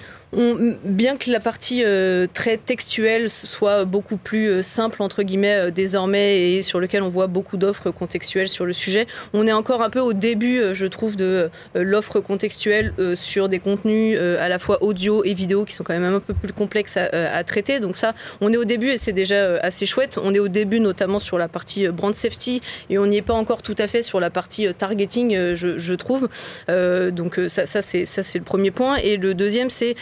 bien 0.83 1.17
que 1.17 1.29
la 1.31 1.39
partie 1.39 1.83
euh, 1.83 2.27
très 2.33 2.57
textuelle 2.57 3.29
soit 3.29 3.85
beaucoup 3.85 4.17
plus 4.17 4.47
euh, 4.47 4.61
simple 4.61 5.01
entre 5.01 5.23
guillemets 5.23 5.67
euh, 5.67 5.71
désormais 5.71 6.53
et 6.53 6.61
sur 6.61 6.79
lequel 6.79 7.03
on 7.03 7.09
voit 7.09 7.27
beaucoup 7.27 7.57
d'offres 7.57 7.91
contextuelles 7.91 8.49
sur 8.49 8.65
le 8.65 8.73
sujet, 8.73 9.07
on 9.33 9.47
est 9.47 9.51
encore 9.51 9.81
un 9.81 9.89
peu 9.89 9.99
au 9.99 10.13
début, 10.13 10.61
je 10.73 10.85
trouve, 10.85 11.15
de 11.15 11.49
l'offre 11.75 12.19
contextuelle 12.19 12.93
sur 13.15 13.49
des 13.49 13.59
contenus 13.59 14.17
à 14.19 14.49
la 14.49 14.59
fois 14.59 14.81
audio 14.83 15.23
et 15.23 15.33
vidéo 15.33 15.65
qui 15.65 15.73
sont 15.73 15.83
quand 15.83 15.93
même 15.93 16.03
un 16.03 16.19
peu 16.19 16.33
plus 16.33 16.53
complexes 16.53 16.97
à, 16.97 17.43
traiter. 17.43 17.79
Donc 17.79 17.97
ça, 17.97 18.13
on 18.41 18.51
est 18.53 18.57
au 18.57 18.65
début 18.65 18.89
et 18.89 18.97
c'est 18.97 19.11
déjà 19.11 19.57
assez 19.57 19.85
chouette. 19.85 20.17
On 20.21 20.33
est 20.33 20.39
au 20.39 20.47
début 20.47 20.79
notamment 20.79 21.19
sur 21.19 21.37
la 21.37 21.47
partie 21.47 21.87
brand 21.89 22.13
safety 22.13 22.61
et 22.89 22.97
on 22.97 23.07
n'y 23.07 23.17
est 23.17 23.21
pas 23.21 23.33
encore 23.33 23.61
tout 23.61 23.75
à 23.77 23.87
fait 23.87 24.03
sur 24.03 24.19
la 24.19 24.29
partie 24.29 24.67
targeting, 24.73 25.55
je, 25.55 25.93
trouve. 25.93 26.29
donc 26.67 27.39
ça, 27.47 27.65
ça 27.65 27.81
c'est 27.81 28.05
ça 28.05 28.23
c'est 28.23 28.39
le 28.39 28.45
premier 28.45 28.71
point. 28.71 28.97
Et 28.97 29.17
le 29.17 29.33
deuxième, 29.33 29.69
c'est 29.69 29.95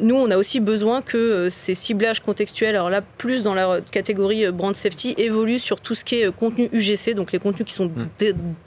nous, 0.00 0.14
on 0.14 0.30
a 0.30 0.36
aussi 0.36 0.60
besoin 0.60 1.02
que 1.02 1.48
ces 1.50 1.74
ciblages 1.74 2.20
contextuels, 2.20 2.74
alors 2.74 2.90
là, 2.90 3.02
plus 3.18 3.42
dans 3.42 3.54
la 3.54 3.80
catégorie 3.80 4.50
brand 4.52 4.74
safety, 4.76 5.14
évoluent 5.18 5.58
sur 5.58 5.80
tout 5.80 5.94
ce 5.94 6.04
qui 6.04 6.16
est 6.16 6.34
contenu 6.34 6.68
UGC, 6.72 7.14
donc 7.14 7.32
les 7.32 7.38
contenus 7.38 7.66
qui 7.66 7.74
sont 7.74 7.86
hmm. 7.86 8.08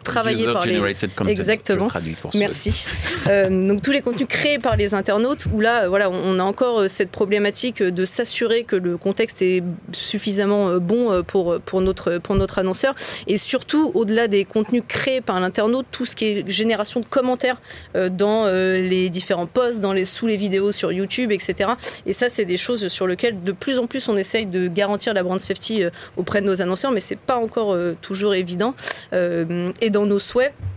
travaillés 0.03 0.45
par 0.45 0.65
les... 0.65 0.81
Exactement. 1.27 1.89
Merci. 2.35 2.85
donc 3.25 3.81
tous 3.81 3.91
les 3.91 4.01
contenus 4.01 4.27
créés 4.27 4.59
par 4.59 4.75
les 4.75 4.93
internautes, 4.93 5.45
où 5.53 5.59
là, 5.59 5.87
voilà, 5.87 6.09
on 6.09 6.39
a 6.39 6.43
encore 6.43 6.89
cette 6.89 7.11
problématique 7.11 7.81
de 7.81 8.05
s'assurer 8.05 8.63
que 8.63 8.75
le 8.75 8.97
contexte 8.97 9.41
est 9.41 9.63
suffisamment 9.91 10.77
bon 10.77 11.23
pour, 11.23 11.59
pour, 11.61 11.81
notre, 11.81 12.17
pour 12.17 12.35
notre 12.35 12.59
annonceur. 12.59 12.95
Et 13.27 13.37
surtout, 13.37 13.91
au-delà 13.93 14.27
des 14.27 14.45
contenus 14.45 14.83
créés 14.87 15.21
par 15.21 15.39
l'internaute, 15.39 15.85
tout 15.91 16.05
ce 16.05 16.15
qui 16.15 16.25
est 16.25 16.49
génération 16.49 16.99
de 16.99 17.05
commentaires 17.05 17.61
euh, 17.95 18.09
dans 18.09 18.45
euh, 18.45 18.81
les 18.81 19.09
différents 19.09 19.47
posts, 19.47 19.79
dans 19.79 19.93
les, 19.93 20.05
sous 20.05 20.27
les 20.27 20.35
vidéos 20.35 20.71
sur 20.71 20.91
YouTube, 20.91 20.96
etc. 21.05 21.71
Et 22.05 22.13
ça, 22.13 22.29
c'est 22.29 22.45
des 22.45 22.57
choses 22.57 22.87
sur 22.87 23.07
lesquelles 23.07 23.43
de 23.43 23.51
plus 23.51 23.79
en 23.79 23.87
plus 23.87 24.07
on 24.07 24.17
essaye 24.17 24.45
de 24.45 24.67
garantir 24.67 25.13
la 25.13 25.23
brand 25.23 25.39
safety 25.39 25.83
euh, 25.83 25.89
auprès 26.15 26.41
de 26.41 26.45
nos 26.45 26.61
annonceurs, 26.61 26.91
mais 26.91 26.99
c'est 26.99 27.17
pas 27.17 27.37
encore 27.37 27.75
toujours 28.01 28.33
évident. 28.33 28.73
et 29.11 29.89
dans 29.89 30.05
nos 30.05 30.19
souhaits, 30.19 30.53
euh, 30.53 30.76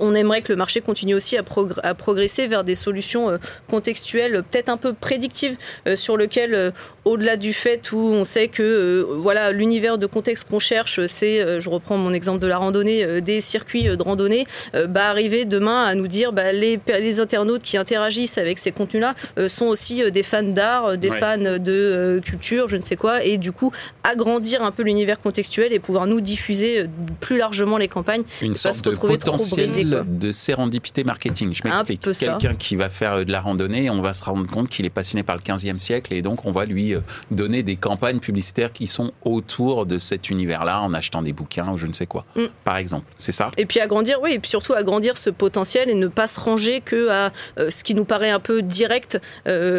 on 0.00 0.14
aimerait 0.14 0.42
que 0.42 0.52
le 0.52 0.56
marché 0.56 0.80
continue 0.80 1.14
aussi 1.14 1.36
à, 1.36 1.94
progresser 1.94 2.46
vers 2.46 2.64
des 2.64 2.74
solutions 2.74 3.30
euh, 3.30 3.38
contextuelles, 3.68 4.42
peut-être 4.50 4.68
un 4.68 4.76
peu 4.76 4.92
prédictives, 4.92 5.56
euh, 5.86 5.96
sur 5.96 6.16
lesquelles, 6.16 6.72
au-delà 7.04 7.36
du 7.36 7.52
fait 7.52 7.92
où 7.92 7.98
on 7.98 8.24
sait 8.24 8.48
que 8.48 9.06
voilà 9.08 9.52
l'univers 9.52 9.96
de 9.98 10.06
contexte 10.06 10.46
qu'on 10.48 10.58
cherche, 10.58 11.06
c'est, 11.06 11.60
je 11.60 11.68
reprends 11.68 11.96
mon 11.96 12.12
exemple 12.12 12.40
de 12.40 12.46
la 12.46 12.58
randonnée, 12.58 13.20
des 13.20 13.40
circuits 13.40 13.84
de 13.84 14.02
randonnée, 14.02 14.46
bah, 14.88 15.06
arriver 15.06 15.44
demain 15.44 15.84
à 15.84 15.94
nous 15.94 16.08
dire 16.08 16.32
bah, 16.32 16.52
les, 16.52 16.78
les, 16.86 17.20
internautes 17.20 17.62
qui 17.62 17.76
interagissent 17.76 18.38
avec 18.38 18.58
ces 18.58 18.72
contenus-là 18.72 19.14
sont 19.48 19.66
aussi 19.66 20.10
des 20.10 20.22
fans 20.22 20.42
d'art, 20.42 20.98
des 20.98 21.10
fans 21.10 21.38
de 21.38 22.20
culture, 22.24 22.68
je 22.68 22.76
ne 22.76 22.82
sais 22.82 22.96
quoi, 22.96 23.24
et 23.24 23.38
du 23.38 23.52
coup 23.52 23.72
agrandir 24.04 24.62
un 24.62 24.70
peu 24.70 24.82
l'univers 24.82 25.20
contextuel 25.20 25.72
et 25.72 25.78
pouvoir 25.78 26.06
nous 26.06 26.20
diffuser 26.20 26.86
plus 27.20 27.38
largement 27.38 27.78
les 27.78 27.88
campagnes. 27.88 28.22
Une 28.42 28.56
sorte 28.56 28.84
de 28.84 28.94
potentiel 28.94 29.69
de 29.70 30.32
sérendipité 30.32 31.04
marketing? 31.04 31.52
Je 31.52 31.62
m'explique. 31.66 32.00
Quelqu'un 32.18 32.54
qui 32.54 32.76
va 32.76 32.88
faire 32.88 33.14
euh, 33.14 33.24
de 33.24 33.32
la 33.32 33.40
randonnée, 33.40 33.90
on 33.90 34.00
va 34.00 34.12
se 34.12 34.24
rendre 34.24 34.46
compte 34.48 34.68
qu'il 34.68 34.86
est 34.86 34.90
passionné 34.90 35.22
par 35.22 35.36
le 35.36 35.42
15e 35.42 35.78
siècle 35.78 36.12
et 36.12 36.22
donc 36.22 36.44
on 36.44 36.52
va 36.52 36.64
lui 36.64 36.94
euh, 36.94 37.00
donner 37.30 37.62
des 37.62 37.76
campagnes 37.76 38.20
publicitaires 38.20 38.72
qui 38.72 38.86
sont 38.86 39.12
autour 39.24 39.86
de 39.86 39.98
cet 39.98 40.30
univers-là 40.30 40.80
en 40.80 40.94
achetant 40.94 41.22
des 41.22 41.32
bouquins 41.32 41.70
ou 41.72 41.76
je 41.76 41.86
ne 41.86 41.92
sais 41.92 42.06
quoi, 42.06 42.24
mm. 42.36 42.44
par 42.64 42.76
exemple. 42.76 43.06
C'est 43.16 43.32
ça? 43.32 43.50
Et 43.56 43.66
puis 43.66 43.80
agrandir, 43.80 44.20
oui, 44.22 44.32
et 44.34 44.38
puis 44.38 44.50
surtout 44.50 44.74
agrandir 44.74 45.16
ce 45.16 45.30
potentiel 45.30 45.88
et 45.88 45.94
ne 45.94 46.08
pas 46.08 46.26
se 46.26 46.40
ranger 46.40 46.80
que 46.80 47.08
à 47.08 47.32
euh, 47.58 47.70
ce 47.70 47.84
qui 47.84 47.94
nous 47.94 48.04
paraît 48.04 48.30
un 48.30 48.40
peu 48.40 48.62
direct 48.62 49.20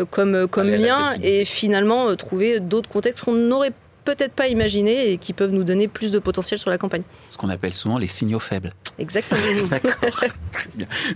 comme, 0.10 0.48
comme 0.48 0.69
lien 0.69 1.13
et 1.21 1.45
finalement 1.45 2.15
trouver 2.15 2.60
d'autres 2.60 2.89
contextes 2.89 3.24
qu'on 3.24 3.33
n'aurait 3.33 3.74
peut-être 4.03 4.34
pas 4.34 4.48
imaginé 4.48 5.12
et 5.12 5.17
qui 5.17 5.34
peuvent 5.34 5.51
nous 5.51 5.63
donner 5.63 5.88
plus 5.88 6.12
de 6.12 6.20
potentiel 6.20 6.60
sur 6.60 6.70
la 6.70 6.77
campagne. 6.77 7.03
Ce 7.29 7.38
qu'on 7.38 7.50
appelle 7.50 7.74
souvent 7.74 7.98
les 7.98 8.08
signaux 8.08 8.39
faibles. 8.39 8.74
Exactement. 8.98 9.41
D'accord. 9.70 9.96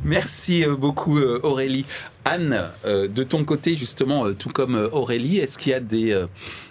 Merci 0.03 0.63
euh, 0.63 0.75
beaucoup 0.75 1.17
euh, 1.17 1.39
Aurélie. 1.43 1.85
Anne, 2.23 2.71
euh, 2.85 3.07
de 3.07 3.23
ton 3.23 3.43
côté 3.45 3.75
justement, 3.75 4.33
tout 4.33 4.49
comme 4.49 4.89
Aurélie, 4.91 5.37
est-ce 5.37 5.59
qu'il 5.59 5.71
y 5.71 5.75
a 5.75 5.79
des, 5.79 6.25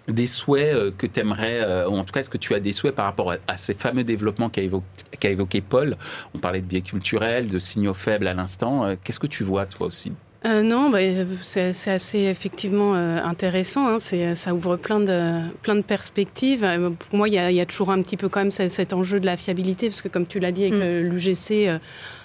des 0.09 0.27
souhaits 0.27 0.97
que 0.97 1.07
tu 1.07 1.21
aimerais, 1.21 1.87
ou 1.87 1.97
en 1.97 2.03
tout 2.03 2.13
cas 2.13 2.21
est-ce 2.21 2.31
que 2.31 2.39
tu 2.39 2.55
as 2.55 2.61
des 2.61 2.73
souhaits 2.73 2.95
par 2.95 3.05
rapport 3.05 3.33
à, 3.47 3.57
ces 3.57 3.75
fameux 3.75 4.03
développements 4.03 4.51
qu'a 4.51 4.63
évoqué, 4.63 4.85
évoqué 5.23 5.61
Paul? 5.61 5.97
On 6.35 6.39
parlait 6.39 6.61
de 6.61 6.67
biais 6.67 6.81
culturels, 6.81 7.47
de 7.47 7.61
signaux 7.61 7.95
faibles 7.95 8.27
à 8.27 8.35
l'instant. 8.35 8.97
Qu'est-ce 9.05 9.21
que 9.21 9.29
tu 9.29 9.45
vois 9.45 9.67
toi 9.67 9.87
aussi? 9.87 10.13
Euh, 10.47 10.63
non, 10.63 10.91
bah, 10.91 10.99
c'est 11.43 11.91
assez 11.91 12.19
effectivement 12.19 12.95
euh, 12.95 13.19
intéressant. 13.23 13.89
Hein. 13.89 13.99
Ça 14.35 14.55
ouvre 14.55 14.77
plein 14.77 15.01
de, 15.01 15.41
plein 15.63 15.75
de 15.75 15.81
perspectives. 15.81 16.65
Euh, 16.65 16.91
pour 16.91 17.17
moi, 17.17 17.29
il 17.29 17.35
y, 17.35 17.39
a, 17.39 17.51
y, 17.51 17.61
a, 17.61 17.67
toujours 17.67 17.91
un 17.91 18.03
petit 18.03 18.19
peu 18.19 18.29
quand 18.29 18.41
même 18.41 18.51
cet 18.51 18.93
enjeu 18.93 19.21
de 19.21 19.27
la 19.27 19.39
fiabilité, 19.39 19.89
parce 19.89 20.03
que 20.03 20.09
comme 20.09 20.27
tu 20.27 20.41
l'as 20.41 20.53
dit 20.53 20.65
avec 20.65 20.75
mm. 20.75 21.09
l'UGC, 21.09 21.81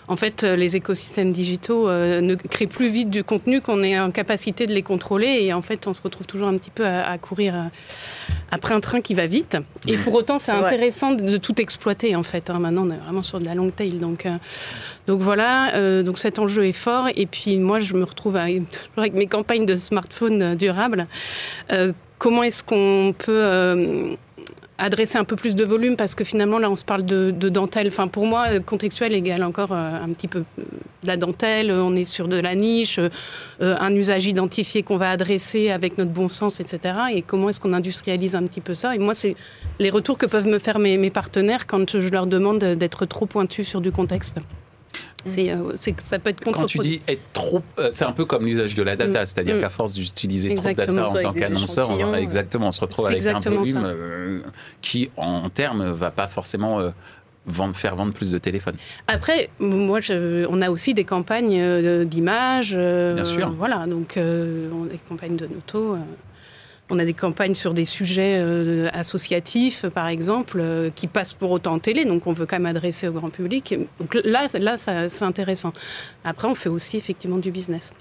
en 0.10 0.16
fait, 0.16 0.44
euh, 0.44 0.56
les 0.56 0.76
écosystèmes 0.76 1.32
digitaux 1.32 1.88
euh, 1.88 2.20
ne 2.20 2.34
créent 2.34 2.66
plus 2.66 2.90
vite 2.90 3.12
du 3.12 3.24
contenu 3.24 3.62
qu'on 3.62 3.84
est 3.84 3.98
en 4.00 4.10
capacité 4.10 4.66
de 4.66 4.74
les 4.74 4.82
contrôler. 4.82 5.38
Et 5.42 5.54
en 5.54 5.62
fait, 5.62 5.86
on 5.86 5.94
se 5.94 6.02
retrouve 6.02 6.26
toujours 6.26 6.48
un 6.48 6.58
petit 6.58 6.72
peu 6.72 6.84
à, 6.84 7.16
courir 7.20 7.54
euh, 7.54 7.64
après 8.50 8.74
un 8.74 8.80
train 8.80 9.02
qui 9.02 9.14
va 9.14 9.28
vite. 9.28 9.56
Et 9.88 9.98
pour 9.98 10.16
autant, 10.16 10.40
c'est 10.40 10.52
intéressant 10.66 11.12
de, 11.12 11.38
tout 11.38 11.62
exploiter, 11.62 12.16
en 12.16 12.24
fait. 12.24 12.50
Hein. 12.50 12.58
Maintenant, 12.60 12.88
on 12.88 12.92
est 12.92 12.98
vraiment 12.98 13.22
sur 13.22 13.40
de 13.40 13.46
la 13.46 13.54
long 13.54 13.70
tail. 13.70 13.94
Donc, 13.94 14.28
donc 15.06 15.20
voilà, 15.22 16.02
donc 16.02 16.18
cet 16.18 16.40
enjeu 16.40 16.66
est 16.66 16.74
fort. 16.74 17.08
Et 17.16 17.28
puis, 17.28 17.58
moi, 17.58 17.80
je 17.80 17.94
me 17.94 18.04
retrouve 18.04 18.36
avec, 18.36 18.64
avec 18.98 19.14
mes 19.14 19.28
campagnes 19.28 19.68
de 19.68 19.76
smartphone 19.76 20.56
durables. 20.56 21.06
comment 22.18 22.42
est-ce 22.42 22.64
qu'on 22.64 23.14
peut 23.16 24.18
adresser 24.80 25.18
un 25.18 25.24
peu 25.24 25.36
plus 25.36 25.56
de 25.56 25.64
volume 25.64 25.96
parce 25.96 26.16
que 26.16 26.24
finalement 26.24 26.58
là 26.58 26.70
on 26.72 26.76
se 26.76 26.86
parle 26.86 27.06
de, 27.06 27.32
dentelle. 27.32 27.88
Enfin 27.90 28.08
pour 28.08 28.26
moi 28.26 28.46
euh, 28.50 28.60
contextuel 28.60 29.14
égale 29.14 29.44
encore 29.44 29.72
euh, 29.72 30.04
un 30.04 30.10
petit 30.14 30.28
peu 30.28 30.40
euh, 30.40 30.64
de 31.04 31.08
la 31.08 31.18
dentelle. 31.18 31.72
On 31.72 31.96
est 31.96 32.06
sur 32.06 32.28
de 32.28 32.38
la 32.38 32.56
niche, 32.56 33.00
un 33.60 33.94
usage 33.94 34.26
identifié 34.26 34.84
qu'on 34.84 34.98
va 34.98 35.12
adresser 35.12 35.70
avec 35.70 35.98
notre 35.98 36.12
bon 36.12 36.30
sens, 36.30 36.60
etc. 36.60 36.96
Et 37.14 37.22
comment 37.22 37.50
est-ce 37.50 37.60
qu'on 37.60 37.74
industrialise 37.74 38.36
un 38.36 38.44
petit 38.44 38.62
peu 38.62 38.74
ça? 38.74 38.96
Et 38.96 39.00
moi 39.00 39.14
c'est 39.14 39.36
les 39.80 39.90
retours 39.90 40.18
que 40.18 40.26
peuvent 40.26 40.48
me 40.48 40.60
faire 40.60 40.80
mes, 40.80 40.98
mes 40.98 41.10
partenaires 41.10 41.68
quand 41.68 42.00
je 42.00 42.10
leur 42.10 42.26
demande 42.26 42.60
d'être 42.60 43.06
trop 43.06 43.26
pointu 43.26 43.64
sur 43.64 43.82
du 43.82 43.92
contexte. 43.92 44.40
Euh, 45.28 45.74
c'est, 45.76 46.00
ça 46.02 46.20
peut 46.20 46.30
être 46.30 46.42
contre 46.42 46.60
Quand 46.60 46.66
tu 46.66 46.80
dis 46.80 47.02
être 47.08 47.22
trop, 47.34 47.62
euh, 47.78 47.92
c'est 47.94 48.06
un 48.06 48.12
peu 48.12 48.26
comme 48.26 48.46
l'usage 48.46 48.76
de 48.76 48.84
la 48.84 48.96
data, 48.96 49.24
mm. 49.24 49.26
c'est-à-dire 49.26 49.56
mm. 49.56 49.62
qu'à 49.62 49.70
force 49.70 49.94
d'utiliser 49.94 50.54
trop 50.54 50.70
de 50.70 50.74
data 50.74 51.10
en 51.10 51.14
tant 51.20 51.34
qu'annonceur, 51.34 51.90
on, 51.90 52.14
exactement, 52.16 52.68
on 52.68 52.72
se 52.72 52.82
retrouve 52.82 53.08
avec 53.08 53.26
un 53.26 53.40
volume 53.40 53.84
euh, 53.84 54.42
qui, 54.82 55.10
en 55.18 55.50
termes, 55.50 55.92
va 55.92 56.12
pas 56.12 56.28
forcément 56.28 56.80
vendre, 57.46 57.76
faire 57.76 57.96
vendre 57.96 58.14
plus 58.14 58.32
de 58.32 58.38
téléphones. 58.38 58.76
Après, 59.08 59.50
moi, 59.60 60.00
je, 60.00 60.46
on 60.50 60.62
a 60.62 60.70
aussi 60.70 60.94
des 60.94 61.04
campagnes 61.04 62.06
d'images. 62.06 62.76
Bien 62.76 63.26
sûr. 63.26 63.50
Voilà, 63.52 63.86
donc 63.88 64.18
des 64.18 65.00
campagnes 65.08 65.36
de 65.36 65.48
noto. 65.48 65.98
On 66.90 66.98
a 67.00 67.06
des 67.06 67.14
campagnes 67.14 67.56
sur 67.56 67.74
des 67.74 67.86
sujets 67.86 68.40
euh, 68.40 68.90
associatifs, 68.94 69.86
par 69.88 70.08
exemple, 70.08 70.58
euh, 70.60 70.90
qui 70.94 71.08
passent 71.08 71.34
pour 71.34 71.52
autant 71.52 71.74
en 71.74 71.80
télé, 71.80 72.06
donc 72.06 72.26
on 72.26 72.34
veut 72.34 72.46
quand 72.46 72.58
même 72.58 72.66
adresser 72.66 73.08
au 73.08 73.12
grand 73.12 73.30
public. 73.30 73.76
Donc 74.00 74.16
là, 74.24 74.48
là 74.54 74.78
c'est 74.78 75.24
intéressant. 75.24 75.72
Après, 76.24 76.48
on 76.48 76.56
fait 76.56 76.70
aussi 76.70 76.98
effectivement 76.98 77.38
du 77.38 77.52
business. 77.52 77.94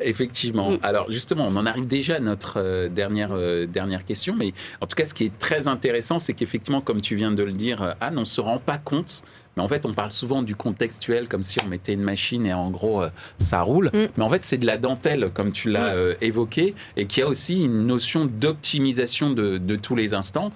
Effectivement. 0.00 0.72
Mm. 0.72 0.78
Alors 0.82 1.10
justement, 1.10 1.46
on 1.46 1.56
en 1.56 1.64
arrive 1.64 1.86
déjà 1.86 2.16
à 2.16 2.20
notre 2.20 2.60
euh, 2.60 2.88
dernière, 2.88 3.34
dernière 3.68 4.04
question, 4.04 4.34
mais 4.36 4.52
en 4.80 4.86
tout 4.86 4.96
cas, 4.96 5.04
ce 5.04 5.14
qui 5.14 5.24
est 5.24 5.38
très 5.38 5.68
intéressant, 5.68 6.18
c'est 6.18 6.34
qu'effectivement, 6.34 6.80
comme 6.80 7.00
tu 7.00 7.14
viens 7.14 7.32
de 7.32 7.42
le 7.42 7.52
dire, 7.52 7.94
Anne, 8.00 8.18
on 8.18 8.20
ne 8.20 8.26
se 8.26 8.40
rend 8.40 8.58
pas 8.58 8.78
compte 8.78 9.22
mais 9.56 9.62
en 9.62 9.68
fait, 9.68 9.84
on 9.84 9.92
parle 9.92 10.10
souvent 10.10 10.42
du 10.42 10.56
contextuel 10.56 11.28
comme 11.28 11.42
si 11.42 11.58
on 11.64 11.68
mettait 11.68 11.92
une 11.92 12.02
machine 12.02 12.46
et 12.46 12.54
en 12.54 12.70
gros, 12.70 13.02
euh, 13.02 13.10
ça 13.38 13.62
roule. 13.62 13.90
Mm. 13.92 14.06
Mais 14.16 14.24
en 14.24 14.30
fait, 14.30 14.44
c'est 14.44 14.58
de 14.58 14.66
la 14.66 14.78
dentelle, 14.78 15.30
comme 15.34 15.52
tu 15.52 15.70
l'as 15.70 15.94
euh, 15.94 16.14
évoqué, 16.20 16.74
et 16.96 17.06
qui 17.06 17.22
a 17.22 17.28
aussi 17.28 17.62
une 17.62 17.86
notion 17.86 18.24
d'optimisation 18.24 19.30
de, 19.30 19.58
de 19.58 19.76
tous 19.76 19.94
les 19.94 20.14
instants 20.14 20.52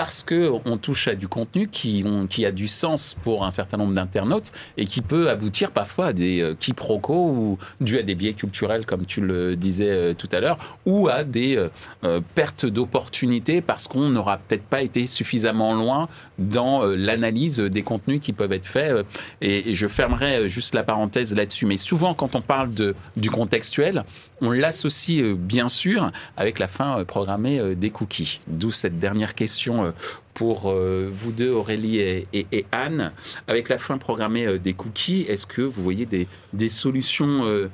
parce 0.00 0.22
qu'on 0.22 0.78
touche 0.78 1.08
à 1.08 1.14
du 1.14 1.28
contenu 1.28 1.68
qui, 1.68 2.02
a 2.46 2.52
du 2.52 2.68
sens 2.68 3.18
pour 3.22 3.44
un 3.44 3.50
certain 3.50 3.76
nombre 3.76 3.92
d'internautes 3.92 4.50
et 4.78 4.86
qui 4.86 5.02
peut 5.02 5.28
aboutir 5.28 5.72
parfois 5.72 6.06
à 6.06 6.12
des 6.14 6.40
euh, 6.40 6.54
quiproquos 6.58 7.28
ou 7.28 7.58
dû 7.82 7.98
à 7.98 8.02
des 8.02 8.14
biais 8.14 8.32
culturels, 8.32 8.86
comme 8.86 9.04
tu 9.04 9.20
le 9.20 9.56
disais 9.56 9.90
euh, 9.90 10.14
tout 10.14 10.30
à 10.32 10.40
l'heure, 10.40 10.78
ou 10.86 11.08
à 11.08 11.22
des 11.22 11.68
euh, 12.04 12.20
pertes 12.34 12.64
d'opportunités 12.64 13.60
parce 13.60 13.88
qu'on 13.88 14.08
n'aura 14.08 14.38
peut-être 14.38 14.62
pas 14.62 14.80
été 14.80 15.06
suffisamment 15.06 15.74
loin 15.74 16.08
dans 16.38 16.82
l'analyse 16.82 17.60
des 17.60 17.82
contenus 17.82 18.22
qui 18.22 18.32
peuvent 18.32 18.54
être 18.54 18.66
faits. 18.66 19.04
Et, 19.42 19.74
je 19.74 19.86
fermerai 19.86 20.48
juste 20.48 20.74
la 20.74 20.82
parenthèse 20.82 21.34
là-dessus. 21.34 21.66
Mais 21.66 21.76
souvent, 21.76 22.14
quand 22.14 22.34
on 22.34 22.40
parle 22.40 22.72
de, 22.72 22.94
du 23.18 23.30
contextuel, 23.30 24.04
on 24.40 24.50
l'associe 24.50 25.22
bien 25.36 25.68
sûr 25.68 26.10
avec 26.38 26.58
la 26.58 26.68
fin 26.68 27.04
programmée 27.04 27.74
des 27.74 27.90
cookies. 27.90 28.40
D'où 28.46 28.70
cette 28.70 28.98
dernière 28.98 29.34
question 29.34 29.89
pour 30.34 30.70
euh, 30.70 31.10
vous 31.12 31.32
deux, 31.32 31.50
Aurélie 31.50 31.98
et, 31.98 32.66
Anne. 32.72 33.12
Avec 33.46 33.68
la 33.68 33.78
fin 33.78 33.98
programmée 33.98 34.46
euh, 34.46 34.58
des 34.58 34.72
cookies, 34.72 35.26
est-ce 35.28 35.46
que 35.46 35.62
vous 35.62 35.82
voyez 35.82 36.06
des, 36.06 36.68
solutions 36.68 37.44
euh, 37.44 37.68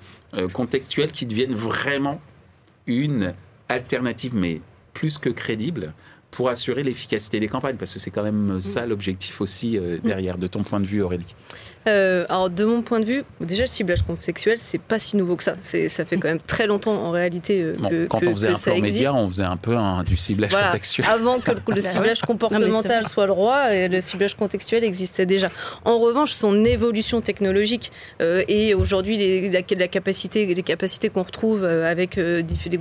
contextuelles 0.52 1.12
qui 1.12 1.26
deviennent 1.26 1.54
vraiment 1.54 2.20
une 2.86 3.34
alternative, 3.68 4.34
mais 4.34 4.60
plus 4.94 5.18
que 5.18 5.28
crédible, 5.28 5.92
pour 6.30 6.48
assurer 6.48 6.82
l'efficacité 6.82 7.40
des 7.40 7.48
campagnes? 7.48 7.76
Parce 7.76 7.92
que 7.92 7.98
c'est 7.98 8.10
quand 8.10 8.24
même 8.24 8.60
ça 8.60 8.86
l'objectif 8.86 9.40
aussi 9.40 9.78
derrière, 10.02 10.38
de 10.38 10.46
ton 10.46 10.62
point 10.62 10.80
de 10.80 10.86
vue, 10.86 11.02
Aurélie. 11.02 11.34
Euh, 11.86 12.24
alors 12.28 12.50
de 12.50 12.64
mon 12.64 12.82
point 12.82 13.00
de 13.00 13.04
vue, 13.04 13.24
déjà 13.40 13.62
le 13.62 13.68
ciblage 13.68 14.02
contextuel, 14.02 14.58
c'est 14.58 14.80
pas 14.80 14.98
si 14.98 15.16
nouveau 15.16 15.36
que 15.36 15.44
ça. 15.44 15.54
C'est, 15.60 15.88
ça 15.88 16.04
fait 16.04 16.16
quand 16.16 16.28
même 16.28 16.40
très 16.40 16.66
longtemps 16.66 16.94
en 16.94 17.10
réalité 17.10 17.62
euh, 17.62 17.76
que, 17.88 18.06
quand 18.06 18.26
on 18.26 18.32
faisait 18.32 18.48
un 18.48 18.54
plan 18.54 18.80
média, 18.80 19.14
on 19.14 19.28
faisait 19.28 19.44
un 19.44 19.56
peu 19.56 19.76
du 20.04 20.16
ciblage 20.16 20.50
contextuel. 20.52 21.06
Avant 21.08 21.38
que 21.38 21.52
le 21.72 21.80
ciblage 21.82 22.22
comportemental 22.22 23.06
soit 23.06 23.26
le 23.26 23.32
roi, 23.32 23.74
et 23.74 23.88
le 23.88 24.00
ciblage 24.00 24.36
contextuel 24.36 24.82
existait 24.84 25.26
déjà. 25.26 25.50
En 25.84 25.98
revanche, 25.98 26.32
son 26.32 26.64
évolution 26.64 27.20
technologique 27.20 27.92
euh, 28.20 28.42
et 28.48 28.74
aujourd'hui 28.74 29.50
la, 29.50 29.60
la, 29.76 29.88
capacité, 29.88 30.46
les 30.46 30.62
capacités 30.62 31.08
qu'on 31.08 31.22
retrouve 31.22 31.64
avec 31.64 32.18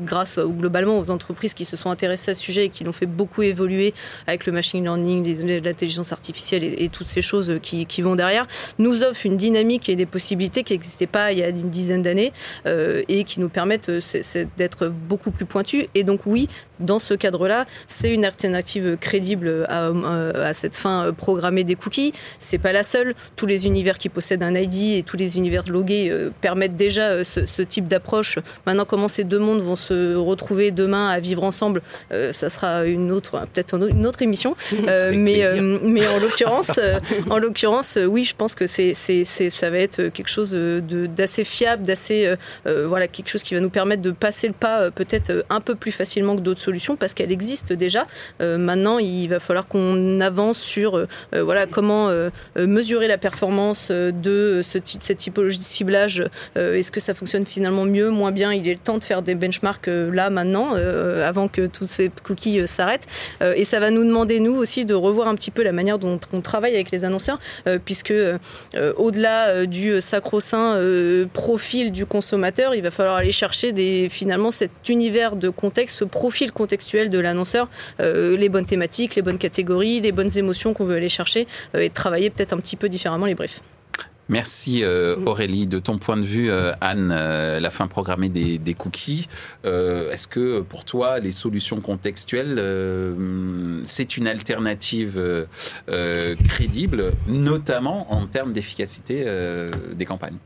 grâce 0.04 0.38
ou 0.38 0.52
globalement 0.52 0.98
aux 0.98 1.12
entreprises 1.12 1.54
qui 1.54 1.65
se 1.65 1.78
sont 1.78 1.91
intéressées 1.91 2.32
à 2.32 2.34
ce 2.34 2.41
sujet 2.41 2.65
et 2.65 2.70
qui 2.70 2.84
l'ont 2.84 2.91
fait 2.91 3.06
beaucoup 3.06 3.44
évoluer 3.44 3.94
avec 4.26 4.46
le 4.46 4.52
machine 4.52 4.84
learning, 4.84 5.63
l'intelligence 5.63 6.12
artificielle 6.12 6.63
et, 6.63 6.86
et, 6.86 6.89
toutes 6.89 7.08
ces 7.08 7.22
choses 7.22 7.60
qui, 7.62 7.86
qui 7.86 8.02
vont 8.02 8.15
derrière, 8.15 8.48
nous 8.80 8.94
nous 8.95 9.03
offre 9.03 9.25
une 9.25 9.38
dynamique 9.38 9.89
et 9.89 9.95
des 9.95 10.05
possibilités 10.05 10.63
qui 10.63 10.73
n'existaient 10.73 11.08
pas 11.08 11.31
il 11.31 11.39
y 11.39 11.43
a 11.43 11.49
une 11.49 11.69
dizaine 11.69 12.01
d'années 12.01 12.31
euh, 12.65 13.03
et 13.08 13.23
qui 13.23 13.39
nous 13.39 13.49
permettent 13.49 13.89
euh, 13.89 14.45
d'être 14.58 14.88
beaucoup 14.88 15.31
plus 15.31 15.45
pointus. 15.45 15.88
Et 15.95 16.03
donc 16.03 16.21
oui, 16.25 16.47
dans 16.79 16.99
ce 16.99 17.13
cadre-là, 17.13 17.65
c'est 17.88 18.13
une 18.13 18.25
alternative 18.25 18.97
crédible 18.99 19.65
à, 19.69 19.88
à, 19.88 20.53
cette 20.53 20.75
fin 20.75 21.13
programmée 21.13 21.63
des 21.63 21.75
cookies. 21.75 22.13
C'est 22.39 22.58
pas 22.58 22.71
la 22.71 22.84
seule. 22.84 23.15
Tous 23.36 23.45
les 23.45 23.65
univers 23.65 23.97
qui 23.97 24.10
possèdent 24.10 24.43
un 24.43 24.55
ID 24.55 24.97
et 24.97 25.03
tous 25.03 25.17
les 25.17 25.38
univers 25.38 25.63
logués 25.67 26.10
euh, 26.10 26.29
permettent 26.41 26.77
déjà 26.77 27.23
ce, 27.23 27.62
type 27.62 27.88
d'approche. 27.88 28.39
Maintenant, 28.65 28.86
comment 28.86 29.08
ces 29.08 29.23
deux 29.23 29.39
mondes 29.39 29.62
vont 29.62 29.75
se 29.75 30.15
retrouver 30.15 30.71
demain 30.71 31.10
à 31.10 31.19
vivre 31.19 31.43
ensemble, 31.43 31.81
ça 32.12 32.49
sera 32.49 32.86
une 32.86 33.12
autre, 33.12 33.47
peut-être 33.53 33.75
une 33.89 34.05
autre 34.05 34.21
émission. 34.21 34.55
mais, 34.86 35.43
mais 35.84 36.08
en 36.08 36.19
l'occurrence, 36.19 36.79
en 37.29 37.38
l'occurrence, 37.39 37.97
oui, 38.08 38.23
je 38.23 38.36
pense 38.36 38.53
que 38.53 38.67
c'est 38.67 38.85
c'est, 38.93 39.24
ça 39.26 39.69
va 39.69 39.78
être 39.78 40.10
quelque 40.10 40.28
chose 40.28 40.54
d'assez 40.54 41.43
fiable, 41.43 41.84
d'assez 41.84 42.26
euh, 42.26 42.36
euh, 42.67 42.88
voilà 42.88 43.08
quelque 43.08 43.30
chose 43.30 43.43
qui 43.43 43.54
va 43.54 43.60
nous 43.60 43.69
permettre 43.69 44.02
de 44.02 44.12
passer 44.12 44.48
le 44.48 44.54
pas 44.54 44.82
euh, 44.82 44.91
peut-être 44.91 45.45
un 45.50 45.62
peu 45.62 45.76
plus 45.76 45.91
facilement 45.91 46.36
que 46.36 46.41
d'autres 46.41 46.62
solutions 46.62 46.95
parce 46.95 47.13
qu'elle 47.13 47.32
existe 47.32 47.74
déjà. 47.74 48.08
maintenant, 48.39 49.00
il 49.00 49.28
va 49.28 49.39
falloir 49.39 49.67
qu'on 49.67 50.19
avance 50.21 50.60
sur 50.60 51.06
voilà 51.34 51.65
comment 51.65 52.10
mesurer 52.56 53.08
la 53.08 53.17
performance 53.17 53.91
de 53.91 54.62
ce 54.63 54.78
type, 54.78 55.02
cette 55.04 55.17
typologie 55.17 55.58
de 55.58 55.63
ciblage. 55.63 56.24
Est-ce 56.56 56.91
que 56.91 57.00
ça 57.00 57.13
fonctionne 57.13 57.45
finalement 57.45 57.86
mieux, 57.86 58.10
moins 58.10 58.32
bien? 58.32 58.54
Il 58.54 58.67
est 58.67 58.74
le 58.74 58.80
temps 58.80 58.98
de 58.98 59.04
faire 59.04 59.21
des 59.21 59.36
benchmarks 59.36 59.88
là 59.88 60.30
maintenant, 60.30 60.76
avant 60.76 61.48
que 61.48 61.67
tous 61.67 61.88
ces 61.88 62.12
cookies 62.24 62.67
s'arrêtent. 62.67 63.08
et 63.41 63.63
ça 63.63 63.80
va 63.80 63.91
nous 63.91 64.04
demander 64.04 64.39
nous 64.39 64.56
aussi 64.56 64.86
de 64.86 64.93
revoir 64.93 65.28
un 65.28 65.36
petit 65.36 65.52
peu 65.52 65.63
la 65.63 65.71
manière 65.71 66.00
dont 66.00 66.19
on 66.34 66.41
travaille 66.41 66.76
avec 66.76 66.91
les 66.91 67.06
annonceurs, 67.06 67.39
puisque 67.86 68.12
euh, 68.12 68.38
au-delà 68.97 69.49
euh, 69.49 69.65
du 69.65 70.01
sacro-saint 70.01 70.75
euh, 70.75 71.25
profil 71.31 71.91
du 71.91 72.05
consommateur, 72.05 72.75
il 72.75 72.81
va 72.81 72.91
falloir 72.91 73.15
aller 73.15 73.31
chercher 73.31 73.71
des, 73.71 74.09
finalement 74.09 74.51
cet 74.51 74.89
univers 74.89 75.35
de 75.35 75.49
contexte, 75.49 75.97
ce 75.97 76.03
profil 76.03 76.51
contextuel 76.51 77.09
de 77.09 77.19
l'annonceur, 77.19 77.69
les 77.99 78.49
bonnes 78.49 78.65
thématiques, 78.65 79.15
les 79.15 79.21
bonnes 79.21 79.38
catégories, 79.38 80.01
les 80.01 80.11
bonnes 80.11 80.38
émotions 80.38 80.73
qu'on 80.73 80.85
veut 80.85 80.95
aller 80.95 81.09
chercher 81.09 81.47
et 81.77 81.89
travailler 81.89 82.29
peut-être 82.29 82.53
un 82.53 82.57
petit 82.57 82.75
peu 82.75 82.89
différemment 82.89 83.25
les 83.25 83.35
briefs. 83.35 83.61
Merci 84.29 84.83
mm. 84.83 85.27
Aurélie. 85.27 85.67
De 85.67 85.79
ton 85.79 85.97
point 85.97 86.17
de 86.17 86.25
vue, 86.25 86.51
Anne, 86.81 87.09
la 87.09 87.69
fin 87.69 87.88
programmée 87.88 88.29
des, 88.29 88.73
cookies, 88.73 89.27
est-ce 89.63 90.27
que 90.27 90.61
pour 90.61 90.85
toi, 90.85 91.19
les 91.19 91.31
solutions 91.31 91.81
contextuelles, 91.81 92.61
c'est 93.85 94.17
une 94.17 94.27
alternative 94.27 95.47
crédible, 96.49 97.13
notamment 97.27 98.11
en 98.13 98.25
termes 98.27 98.53
d'efficacité 98.53 99.25
des 99.93 100.05
campagnes? 100.05 100.38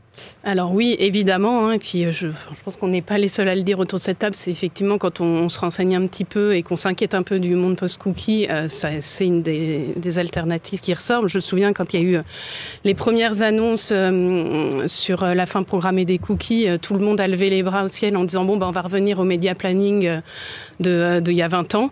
Alors 0.43 0.73
oui, 0.73 0.95
évidemment, 0.99 1.67
hein, 1.67 1.73
et 1.73 1.79
puis 1.79 2.05
euh, 2.05 2.13
je, 2.13 2.27
pense 2.63 2.77
qu'on 2.77 2.87
n'est 2.87 3.01
pas 3.01 3.17
les 3.17 3.27
seuls 3.27 3.49
à 3.49 3.55
le 3.55 3.63
dire 3.63 3.77
autour 3.77 3.99
de 3.99 4.03
cette 4.03 4.19
table, 4.19 4.35
c'est 4.35 4.51
effectivement 4.51 4.97
quand 4.97 5.19
on, 5.19 5.49
se 5.49 5.59
renseigne 5.59 5.97
un 5.97 6.07
petit 6.07 6.23
peu 6.23 6.55
et 6.55 6.63
qu'on 6.63 6.77
s'inquiète 6.77 7.13
un 7.13 7.23
peu 7.23 7.39
du 7.39 7.55
monde 7.55 7.75
post-cookie, 7.75 8.47
euh, 8.49 8.67
c'est 8.69 9.25
une 9.25 9.41
des, 9.41 10.17
alternatives 10.17 10.79
qui 10.79 10.93
ressort. 10.93 11.27
Je 11.27 11.37
me 11.37 11.41
souviens 11.41 11.73
quand 11.73 11.93
il 11.93 11.99
y 11.99 12.03
a 12.03 12.05
eu 12.05 12.15
euh, 12.17 12.21
les 12.83 12.93
premières 12.93 13.41
annonces 13.41 13.93
sur 14.87 15.25
la 15.25 15.45
fin 15.45 15.63
programmée 15.63 16.05
des 16.05 16.17
cookies, 16.17 16.67
tout 16.81 16.93
le 16.93 16.99
monde 16.99 17.19
a 17.19 17.27
levé 17.27 17.49
les 17.49 17.61
bras 17.61 17.83
au 17.83 17.89
ciel 17.89 18.15
en 18.15 18.23
disant 18.23 18.45
bon, 18.45 18.57
ben, 18.57 18.67
on 18.67 18.71
va 18.71 18.81
revenir 18.81 19.19
au 19.19 19.23
média 19.23 19.55
planning 19.55 20.21
de, 20.79 21.19
de, 21.19 21.31
il 21.31 21.37
y 21.37 21.41
a 21.41 21.47
20 21.47 21.75
ans. 21.75 21.91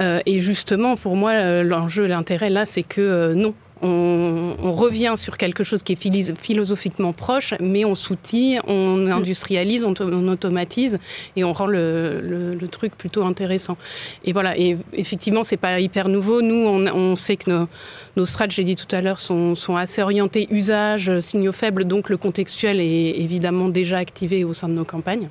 et 0.00 0.40
justement, 0.40 0.96
pour 0.96 1.16
moi, 1.16 1.62
l'enjeu, 1.62 2.06
l'intérêt 2.06 2.50
là, 2.50 2.66
c'est 2.66 2.82
que 2.82 3.32
non, 3.34 3.54
on, 3.82 4.72
revient 4.72 5.14
sur 5.16 5.38
quelque 5.38 5.64
chose 5.64 5.82
qui 5.82 5.92
est 5.92 6.36
philosophiquement 6.38 7.12
proche, 7.12 7.54
mais 7.60 7.84
on 7.84 7.94
soutient, 7.94 8.60
on 8.66 8.96
mm. 8.96 9.12
industrialise, 9.12 9.84
on, 9.84 9.94
automatise 10.28 10.98
et 11.34 11.44
on 11.44 11.52
rend 11.52 11.66
le, 11.66 12.58
truc 12.70 12.96
plutôt 12.96 13.22
intéressant. 13.22 13.76
Et 14.24 14.32
voilà, 14.32 14.58
et 14.58 14.76
effectivement, 14.92 15.44
c'est 15.44 15.56
pas 15.56 15.80
hyper 15.80 16.08
nouveau. 16.08 16.42
Nous, 16.42 16.66
on, 16.66 17.16
sait 17.16 17.36
que 17.36 17.50
nos, 17.50 17.68
nos 18.16 18.26
strats, 18.26 18.48
j'ai 18.48 18.64
dit 18.64 18.76
tout 18.76 18.94
à 18.94 19.00
l'heure, 19.00 19.20
sont, 19.20 19.54
sont, 19.54 19.76
assez 19.76 20.02
orientés 20.02 20.48
usage, 20.50 21.18
signaux 21.20 21.52
faibles, 21.52 21.84
donc 21.84 22.10
le 22.10 22.16
contextuel 22.16 22.80
est 22.80 23.20
évidemment 23.20 23.68
déjà 23.68 23.98
activé 23.98 24.44
au 24.44 24.52
sein 24.52 24.68
de 24.68 24.74
nos 24.74 24.84
campagnes. 24.84 25.28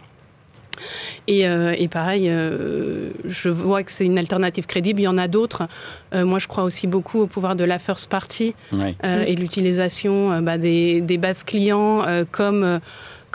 Et, 1.28 1.48
euh, 1.48 1.76
et, 1.78 1.88
pareil, 1.88 2.30
euh, 2.30 3.10
je 3.26 3.50
vois 3.50 3.84
que 3.84 3.92
c'est 3.92 4.06
une 4.06 4.18
alternative 4.18 4.66
crédible. 4.66 5.02
Il 5.02 5.04
y 5.04 5.08
en 5.08 5.18
a 5.18 5.28
d'autres. 5.28 5.68
Euh, 6.14 6.26
moi, 6.26 6.40
je 6.40 6.48
crois 6.48 6.64
aussi 6.64 6.88
beaucoup 6.88 7.20
au 7.22 7.28
pouvoir 7.28 7.56
de 7.56 7.64
la 7.64 7.80
first 7.80 8.10
party 8.10 8.54
et 9.04 9.36
l'utilisation 9.36 10.42
bah, 10.42 10.58
des, 10.58 11.02
des, 11.02 11.18
bases 11.18 11.44
clients 11.44 12.04
comme 12.32 12.80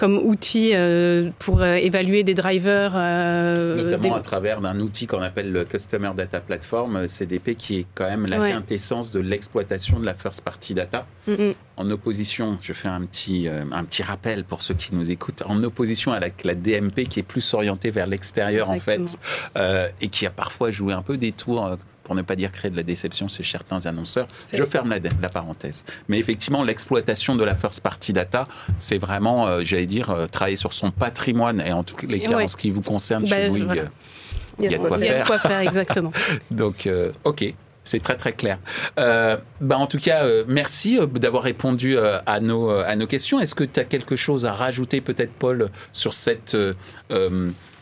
comme 0.00 0.16
outil 0.16 0.70
euh, 0.72 1.28
pour 1.38 1.60
euh, 1.60 1.74
évaluer 1.74 2.24
des 2.24 2.32
drivers. 2.32 2.94
Euh, 2.96 3.84
Notamment 3.84 4.14
à 4.14 4.20
travers 4.20 4.62
d'un 4.62 4.80
outil 4.80 5.06
qu'on 5.06 5.20
appelle 5.20 5.52
le 5.52 5.66
Customer 5.66 6.12
Data 6.16 6.40
Platform, 6.40 7.06
CDP, 7.06 7.54
qui 7.54 7.80
est 7.80 7.86
quand 7.94 8.08
même 8.08 8.24
la 8.24 8.38
quintessence 8.48 9.12
de 9.12 9.20
l'exploitation 9.20 10.00
de 10.00 10.06
la 10.06 10.14
first 10.14 10.40
party 10.40 10.72
data. 10.72 11.06
En 11.76 11.90
opposition, 11.90 12.56
je 12.62 12.72
fais 12.72 12.88
un 12.88 13.02
petit, 13.02 13.46
un 13.48 13.84
petit 13.84 14.02
rappel 14.02 14.44
pour 14.44 14.62
ceux 14.62 14.74
qui 14.74 14.94
nous 14.94 15.10
écoutent, 15.10 15.42
en 15.44 15.62
opposition 15.62 16.12
à 16.12 16.18
la, 16.18 16.28
la 16.44 16.54
DMP 16.54 17.04
qui 17.04 17.20
est 17.20 17.24
plus 17.24 17.52
orientée 17.52 17.90
vers 17.90 18.06
l'extérieur 18.06 18.70
en 18.70 18.80
fait, 18.80 19.18
et 20.00 20.08
qui 20.08 20.24
a 20.24 20.30
parfois 20.30 20.70
joué 20.70 20.94
un 20.94 21.02
peu 21.02 21.18
des 21.18 21.32
tours 21.32 21.76
pour 22.10 22.16
ne 22.16 22.22
pas 22.22 22.34
dire 22.34 22.50
créer 22.50 22.72
de 22.72 22.76
la 22.76 22.82
déception 22.82 23.28
chez 23.28 23.44
certains 23.44 23.86
annonceurs. 23.86 24.26
Je 24.52 24.64
ferme 24.64 24.90
la, 24.90 24.98
la 24.98 25.28
parenthèse. 25.28 25.84
Mais 26.08 26.18
effectivement, 26.18 26.64
l'exploitation 26.64 27.36
de 27.36 27.44
la 27.44 27.54
first 27.54 27.82
party 27.82 28.12
data, 28.12 28.48
c'est 28.78 28.98
vraiment, 28.98 29.46
euh, 29.46 29.60
j'allais 29.62 29.86
dire, 29.86 30.10
euh, 30.10 30.26
travailler 30.26 30.56
sur 30.56 30.72
son 30.72 30.90
patrimoine. 30.90 31.60
Et 31.60 31.72
en 31.72 31.84
tout 31.84 31.94
cas, 31.94 32.08
en 32.08 32.48
ce 32.48 32.56
qui 32.56 32.72
vous 32.72 32.82
concerne, 32.82 33.28
chez 33.28 33.48
nous, 33.48 33.58
il 33.58 33.62
y 33.62 34.74
a, 34.74 34.78
de 34.78 34.78
quoi, 34.78 34.98
faire. 34.98 35.04
Il 35.04 35.06
y 35.06 35.08
a 35.08 35.20
de 35.20 35.24
quoi 35.24 35.38
faire, 35.38 35.60
exactement. 35.60 36.12
Donc, 36.50 36.88
euh, 36.88 37.12
OK. 37.22 37.44
C'est 37.84 38.02
très 38.02 38.16
très 38.16 38.32
clair. 38.32 38.58
bah 38.96 39.78
en 39.78 39.86
tout 39.86 39.98
cas, 39.98 40.24
merci 40.48 40.98
d'avoir 41.14 41.44
répondu 41.44 41.96
à, 41.96 42.40
nos, 42.40 42.70
à 42.70 42.94
nos 42.96 43.06
questions. 43.06 43.38
Est-ce 43.40 43.54
que 43.54 43.64
tu 43.64 43.78
as 43.78 43.84
quelque 43.84 44.16
chose 44.16 44.44
à 44.44 44.52
rajouter 44.52 45.00
peut-être, 45.00 45.32
Paul, 45.32 45.70
sur 45.92 46.12
cette 46.12 46.56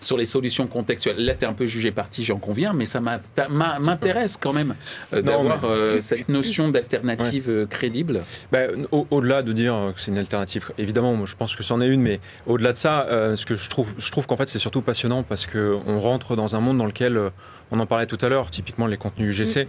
sur 0.01 0.17
les 0.17 0.25
solutions 0.25 0.67
contextuelles. 0.67 1.25
Là, 1.25 1.35
tu 1.35 1.45
es 1.45 1.49
un 1.49 1.53
peu 1.53 1.67
jugé 1.67 1.91
parti, 1.91 2.25
j'en 2.25 2.39
conviens, 2.39 2.73
mais 2.73 2.87
ça 2.87 3.01
m'intéresse 3.01 4.37
quand 4.37 4.53
même 4.53 4.75
euh, 5.13 5.23
d'avoir 5.23 5.65
euh, 5.65 6.01
cette 6.01 6.29
notion 6.29 6.69
d'alternative 6.69 7.49
euh, 7.49 7.67
crédible. 7.67 8.23
Bah, 8.53 8.61
au-delà 8.93 9.43
de 9.43 9.53
dire 9.53 9.93
que 9.95 10.01
c'est 10.01 10.11
une 10.11 10.19
alternative, 10.19 10.67
évidemment, 10.79 11.27
je 11.27 11.37
pense 11.37 11.57
que 11.57 11.63
c'en 11.63 11.81
est 11.81 11.89
une, 11.89 12.03
mais 12.03 12.21
au-delà 12.47 12.73
de 12.73 12.79
ça, 12.79 13.07
ce 13.35 13.45
que 13.47 13.55
je 13.55 13.69
trouve, 13.69 13.89
je 13.99 14.11
trouve 14.11 14.27
qu'en 14.27 14.37
fait, 14.37 14.49
c'est 14.49 14.59
surtout 14.59 14.83
passionnant 14.83 15.23
parce 15.23 15.47
qu'on 15.47 16.01
rentre 16.01 16.37
dans 16.37 16.57
un 16.57 16.61
monde 16.61 16.79
dans 16.79 16.87
lequel, 16.87 17.31
on 17.71 17.81
en 17.81 17.87
parlait 17.87 18.07
tout 18.07 18.19
à 18.23 18.29
l'heure, 18.29 18.51
typiquement 18.51 18.87
les 18.87 18.97
contenus 18.97 19.39
UGC. 19.39 19.69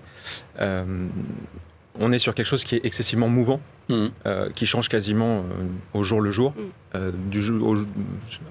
Mm. 0.60 1.10
on 2.00 2.12
est 2.12 2.20
sur 2.20 2.34
quelque 2.34 2.46
chose 2.46 2.64
qui 2.64 2.76
est 2.76 2.86
excessivement 2.86 3.28
mouvant, 3.28 3.60
mm. 3.90 4.54
qui 4.56 4.66
change 4.66 4.90
quasiment 4.90 5.44
au 5.94 6.04
jour 6.04 6.22
le 6.22 6.32
jour. 6.32 6.52
Mm. 6.52 6.62
Euh, 6.96 7.12
du 7.14 7.40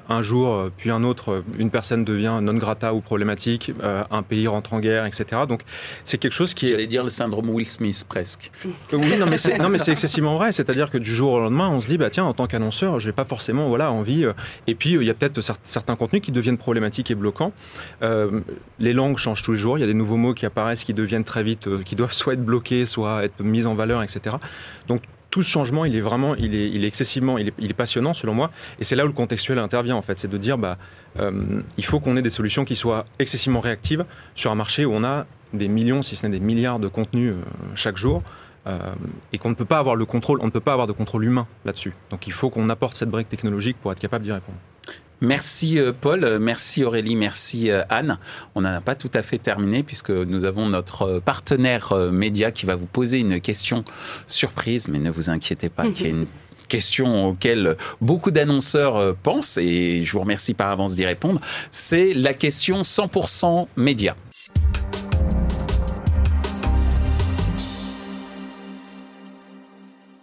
un 0.08 0.22
jour, 0.22 0.54
euh, 0.54 0.72
puis 0.76 0.90
un 0.90 1.02
autre, 1.02 1.32
euh, 1.32 1.44
une 1.58 1.70
personne 1.70 2.04
devient 2.04 2.38
non 2.40 2.54
grata 2.54 2.94
ou 2.94 3.00
problématique, 3.00 3.72
un 3.82 4.22
pays 4.22 4.46
rentre 4.46 4.74
en 4.74 4.80
guerre, 4.80 5.06
etc. 5.06 5.42
Donc 5.48 5.62
c'est 6.04 6.18
quelque 6.18 6.32
chose 6.32 6.54
qui 6.54 6.66
est. 6.66 6.70
J'allais 6.70 6.86
dire 6.86 7.02
le 7.02 7.10
syndrome 7.10 7.50
Will 7.50 7.66
Smith 7.66 8.04
presque. 8.08 8.52
oui, 8.92 9.18
non 9.18 9.26
mais 9.26 9.38
c'est 9.38 9.90
excessivement 9.90 10.36
vrai. 10.36 10.52
C'est-à-dire 10.52 10.88
que 10.90 10.98
du 10.98 11.12
jour 11.12 11.32
au 11.32 11.40
lendemain, 11.40 11.68
on 11.68 11.80
se 11.80 11.88
dit 11.88 11.98
bah 11.98 12.10
tiens, 12.10 12.24
en 12.24 12.32
tant 12.32 12.46
qu'annonceur, 12.46 13.00
j'ai 13.00 13.10
pas 13.10 13.24
forcément 13.24 13.68
voilà 13.68 13.90
envie. 13.90 14.24
et 14.68 14.74
puis 14.76 14.90
il 14.90 15.02
y 15.02 15.10
a 15.10 15.14
peut-être 15.14 15.40
certains 15.64 15.96
contenus 15.96 16.22
qui 16.22 16.30
deviennent 16.30 16.58
problématiques 16.58 17.10
et 17.10 17.16
bloquants. 17.16 17.52
les 18.78 18.92
langues 18.92 19.18
changent 19.18 19.42
tous 19.42 19.52
les 19.52 19.58
jours. 19.58 19.78
Il 19.78 19.80
y 19.80 19.84
a 19.84 19.88
des 19.88 19.94
nouveaux 19.94 20.16
mots 20.16 20.34
qui 20.34 20.46
apparaissent, 20.46 20.84
qui 20.84 20.94
deviennent 20.94 21.24
très 21.24 21.42
vite, 21.42 21.82
qui 21.82 21.96
doivent 21.96 22.12
soit 22.12 22.34
être 22.34 22.44
bloqués, 22.44 22.86
soit 22.86 23.24
être 23.24 23.42
mis 23.42 23.66
en 23.66 23.74
valeur, 23.74 24.02
etc. 24.02 24.36
Donc 24.86 25.02
tout 25.30 25.42
ce 25.42 25.50
changement, 25.50 25.84
il 25.84 25.94
est 25.94 26.00
vraiment, 26.00 26.34
il 26.34 26.54
est, 26.54 26.86
excessivement, 26.86 27.38
il 27.38 27.48
est, 27.48 27.54
il 27.58 27.70
est, 27.70 27.74
passionnant 27.74 28.14
selon 28.14 28.34
moi. 28.34 28.50
Et 28.80 28.84
c'est 28.84 28.96
là 28.96 29.04
où 29.04 29.08
le 29.08 29.12
contextuel 29.12 29.58
intervient 29.58 29.96
en 29.96 30.02
fait, 30.02 30.18
c'est 30.18 30.30
de 30.30 30.38
dire, 30.38 30.58
bah, 30.58 30.78
euh, 31.18 31.62
il 31.76 31.84
faut 31.84 32.00
qu'on 32.00 32.16
ait 32.16 32.22
des 32.22 32.30
solutions 32.30 32.64
qui 32.64 32.76
soient 32.76 33.04
excessivement 33.18 33.60
réactives 33.60 34.04
sur 34.34 34.50
un 34.50 34.54
marché 34.54 34.84
où 34.84 34.92
on 34.92 35.04
a 35.04 35.26
des 35.52 35.68
millions, 35.68 36.02
si 36.02 36.16
ce 36.16 36.26
n'est 36.26 36.38
des 36.38 36.44
milliards 36.44 36.78
de 36.78 36.88
contenus 36.88 37.32
euh, 37.32 37.42
chaque 37.74 37.96
jour. 37.96 38.22
Euh, 38.66 38.78
et 39.32 39.38
qu'on 39.38 39.48
ne 39.48 39.54
peut 39.54 39.64
pas 39.64 39.78
avoir 39.78 39.96
le 39.96 40.04
contrôle, 40.04 40.40
on 40.42 40.46
ne 40.46 40.50
peut 40.50 40.60
pas 40.60 40.72
avoir 40.72 40.86
de 40.86 40.92
contrôle 40.92 41.24
humain 41.24 41.46
là-dessus. 41.64 41.94
Donc 42.10 42.26
il 42.26 42.32
faut 42.32 42.50
qu'on 42.50 42.68
apporte 42.68 42.96
cette 42.96 43.08
brique 43.08 43.28
technologique 43.28 43.76
pour 43.80 43.92
être 43.92 44.00
capable 44.00 44.24
d'y 44.24 44.32
répondre. 44.32 44.58
Merci 45.20 45.78
euh, 45.78 45.92
Paul, 45.98 46.22
euh, 46.24 46.38
merci 46.38 46.84
Aurélie, 46.84 47.16
merci 47.16 47.70
euh, 47.70 47.82
Anne. 47.88 48.18
On 48.54 48.60
n'en 48.60 48.72
a 48.72 48.80
pas 48.80 48.94
tout 48.94 49.10
à 49.14 49.22
fait 49.22 49.38
terminé 49.38 49.82
puisque 49.82 50.10
nous 50.10 50.44
avons 50.44 50.68
notre 50.68 51.20
partenaire 51.20 51.94
média 52.12 52.52
qui 52.52 52.66
va 52.66 52.76
vous 52.76 52.86
poser 52.86 53.18
une 53.18 53.40
question 53.40 53.84
surprise, 54.26 54.88
mais 54.88 54.98
ne 54.98 55.10
vous 55.10 55.30
inquiétez 55.30 55.68
pas, 55.68 55.90
qui 55.90 56.06
est 56.06 56.10
une 56.10 56.26
question 56.68 57.28
auxquelles 57.28 57.76
beaucoup 58.00 58.30
d'annonceurs 58.30 59.16
pensent 59.16 59.56
et 59.56 60.02
je 60.02 60.12
vous 60.12 60.20
remercie 60.20 60.54
par 60.54 60.70
avance 60.70 60.94
d'y 60.94 61.06
répondre. 61.06 61.40
C'est 61.70 62.14
la 62.14 62.34
question 62.34 62.82
100% 62.82 63.66
média. 63.76 64.16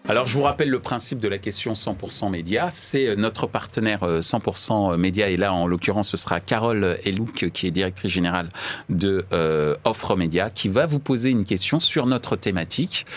Alors, 0.07 0.27
je 0.27 0.37
vous 0.37 0.43
rappelle 0.43 0.69
le 0.69 0.79
principe 0.79 1.19
de 1.19 1.27
la 1.27 1.39
question 1.39 1.73
100% 1.73 2.29
média. 2.29 2.69
C'est 2.69 3.07
euh, 3.07 3.15
notre 3.15 3.47
partenaire 3.47 4.01
100% 4.03 4.93
euh, 4.93 4.97
média. 4.97 5.29
Et 5.29 5.37
là, 5.37 5.51
en 5.51 5.65
l'occurrence, 5.65 6.09
ce 6.09 6.17
sera 6.17 6.39
Carole 6.39 6.99
Elouk, 7.05 7.49
qui 7.51 7.65
est 7.65 7.71
directrice 7.71 8.11
générale 8.11 8.49
de 8.89 9.25
euh, 9.33 9.75
Offre 9.83 10.15
Média, 10.15 10.51
qui 10.51 10.69
va 10.69 10.85
vous 10.85 10.99
poser 10.99 11.31
une 11.31 11.43
question 11.43 11.79
sur 11.79 12.05
notre 12.05 12.35
thématique. 12.35 13.07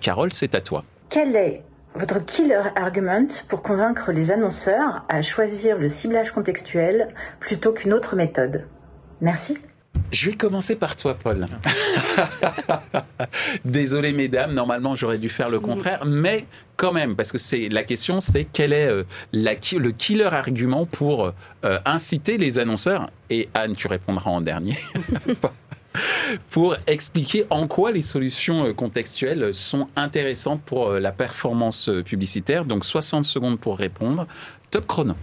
Carole, 0.00 0.32
c'est 0.32 0.54
à 0.54 0.60
toi. 0.60 0.84
Quel 1.10 1.34
est 1.34 1.62
votre 1.96 2.24
killer 2.24 2.62
argument 2.76 3.26
pour 3.48 3.62
convaincre 3.62 4.12
les 4.12 4.30
annonceurs 4.30 5.04
à 5.08 5.20
choisir 5.20 5.78
le 5.78 5.88
ciblage 5.88 6.30
contextuel 6.30 7.08
plutôt 7.40 7.72
qu'une 7.72 7.92
autre 7.92 8.14
méthode? 8.14 8.66
Merci. 9.20 9.58
Je 10.14 10.30
vais 10.30 10.36
commencer 10.36 10.76
par 10.76 10.94
toi, 10.94 11.14
Paul. 11.14 11.48
Désolé, 13.64 14.12
mesdames, 14.12 14.54
normalement 14.54 14.94
j'aurais 14.94 15.18
dû 15.18 15.28
faire 15.28 15.50
le 15.50 15.58
contraire, 15.58 16.04
mais 16.06 16.46
quand 16.76 16.92
même, 16.92 17.16
parce 17.16 17.32
que 17.32 17.38
c'est 17.38 17.68
la 17.68 17.82
question, 17.82 18.20
c'est 18.20 18.46
quel 18.52 18.72
est 18.72 18.86
euh, 18.86 19.02
le 19.32 19.90
killer 19.90 20.24
argument 20.24 20.86
pour 20.86 21.32
euh, 21.64 21.78
inciter 21.84 22.38
les 22.38 22.60
annonceurs 22.60 23.10
Et 23.28 23.48
Anne, 23.54 23.74
tu 23.74 23.88
répondras 23.88 24.30
en 24.30 24.40
dernier. 24.40 24.78
pour 26.50 26.76
expliquer 26.86 27.46
en 27.50 27.66
quoi 27.66 27.90
les 27.90 28.02
solutions 28.02 28.66
euh, 28.66 28.72
contextuelles 28.72 29.52
sont 29.52 29.88
intéressantes 29.96 30.62
pour 30.62 30.92
la 30.92 31.10
performance 31.10 31.90
publicitaire. 32.04 32.64
Donc 32.64 32.84
60 32.84 33.24
secondes 33.24 33.58
pour 33.58 33.78
répondre. 33.78 34.28
Top 34.70 34.86
chrono. 34.86 35.14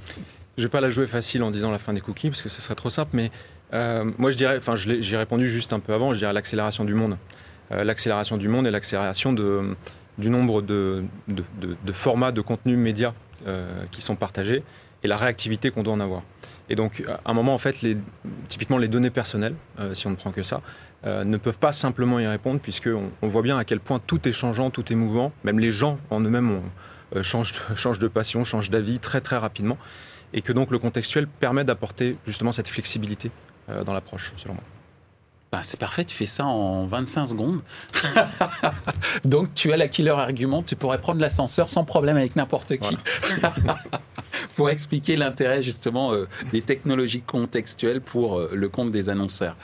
Je 0.58 0.64
vais 0.64 0.70
pas 0.70 0.82
la 0.82 0.90
jouer 0.90 1.08
facile 1.08 1.44
en 1.44 1.52
disant 1.52 1.72
la 1.72 1.78
fin 1.78 1.94
des 1.94 2.02
cookies 2.02 2.30
parce 2.30 2.42
que 2.42 2.50
ce 2.50 2.62
serait 2.62 2.76
trop 2.76 2.90
simple, 2.90 3.12
mais 3.14 3.32
moi, 3.72 4.32
je 4.32 4.38
dirais, 4.38 4.58
enfin, 4.58 4.76
j'ai 4.76 5.18
répondu 5.18 5.48
juste 5.48 5.74
un 5.74 5.80
peu 5.80 5.94
avant, 5.94 6.14
je 6.14 6.20
dirais 6.20 6.34
l'accélération 6.34 6.86
du 6.86 6.94
monde. 6.94 7.18
Euh, 7.72 7.84
l'accélération 7.84 8.38
du 8.38 8.50
monde 8.50 8.68
et 8.68 8.72
l'accélération 8.72 9.32
du 9.34 10.30
nombre 10.30 10.62
de, 10.62 11.06
formats 11.94 12.32
de 12.32 12.42
contenu 12.42 12.76
média 12.76 13.14
euh, 13.48 13.84
qui 13.92 14.02
sont 14.02 14.16
partagés 14.16 14.64
et 15.04 15.08
la 15.08 15.16
réactivité 15.16 15.72
qu'on 15.72 15.84
doit 15.84 15.94
en 15.94 16.00
avoir. 16.00 16.24
Et 16.70 16.76
donc, 16.76 17.04
à 17.08 17.32
un 17.32 17.34
moment, 17.34 17.54
en 17.54 17.58
fait, 17.58 17.82
les, 17.82 17.98
typiquement 18.48 18.78
les 18.78 18.88
données 18.88 19.10
personnelles, 19.10 19.56
si 19.94 20.08
on 20.08 20.12
ne 20.12 20.16
prend 20.16 20.32
que 20.32 20.44
ça, 20.44 20.62
ne 21.04 21.36
peuvent 21.38 21.58
pas 21.58 21.74
simplement 21.74 22.20
y 22.20 22.28
répondre, 22.28 22.62
puisqu'on 22.62 23.10
on 23.22 23.28
voit 23.28 23.42
bien 23.42 23.58
à 23.58 23.66
quel 23.66 23.80
point 23.80 24.00
tout 24.06 24.26
est 24.28 24.32
changeant, 24.32 24.70
tout 24.70 24.92
est 24.94 24.96
mouvant. 24.96 25.34
Même 25.44 25.60
les 25.60 25.72
gens 25.72 25.98
en 26.12 26.22
eux-mêmes 26.22 26.62
changent, 27.24 27.54
changent 27.76 28.00
de 28.00 28.08
passion, 28.08 28.46
changent 28.46 28.70
d'avis 28.70 29.00
très 29.00 29.20
très 29.20 29.38
rapidement. 29.38 29.78
Et 30.34 30.42
que 30.42 30.54
donc 30.54 30.72
le 30.72 30.80
contextuel 30.80 31.28
permet 31.28 31.66
d'apporter 31.66 32.16
justement 32.26 32.54
cette 32.54 32.70
flexibilité 32.70 33.32
euh, 33.32 33.51
dans 33.68 33.94
l'approche, 33.94 34.34
selon 34.38 34.56
moi. 34.56 34.64
Bah, 35.52 35.60
c'est 35.64 35.78
parfait, 35.78 36.06
tu 36.06 36.16
fais 36.16 36.28
ça 36.28 36.46
en 36.46 36.86
25 36.86 37.26
secondes. 37.26 37.60
Donc 39.26 39.54
tu 39.54 39.74
as 39.74 39.78
la 39.78 39.90
killer 39.90 40.12
argument, 40.12 40.64
tu 40.64 40.78
pourrais 40.78 41.02
prendre 41.02 41.20
l'ascenseur 41.20 41.70
sans 41.70 41.84
problème 41.84 42.16
avec 42.16 42.38
n'importe 42.38 42.78
qui. 42.78 42.98
pour 44.56 44.70
expliquer 44.70 45.18
l'intérêt 45.18 45.62
justement 45.62 46.14
euh, 46.14 46.30
des 46.54 46.62
technologies 46.62 47.22
contextuelles 47.22 48.00
pour 48.00 48.40
euh, 48.40 48.50
le 48.54 48.70
compte 48.70 48.92
des 48.92 49.10
annonceurs. 49.10 49.58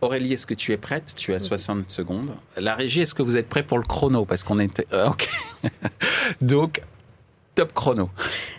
Aurélie, 0.00 0.34
est-ce 0.34 0.46
que 0.46 0.54
tu 0.54 0.72
es 0.72 0.76
prête? 0.76 1.12
Tu 1.16 1.34
as 1.34 1.40
60 1.40 1.90
secondes. 1.90 2.30
La 2.56 2.76
régie, 2.76 3.00
est-ce 3.00 3.16
que 3.16 3.22
vous 3.22 3.36
êtes 3.36 3.48
prêt 3.48 3.64
pour 3.64 3.78
le 3.78 3.84
chrono? 3.84 4.24
Parce 4.24 4.44
qu'on 4.44 4.60
était... 4.60 4.86
ok. 4.92 5.28
Donc, 6.40 6.82
top 7.58 7.74
chrono. 7.74 8.08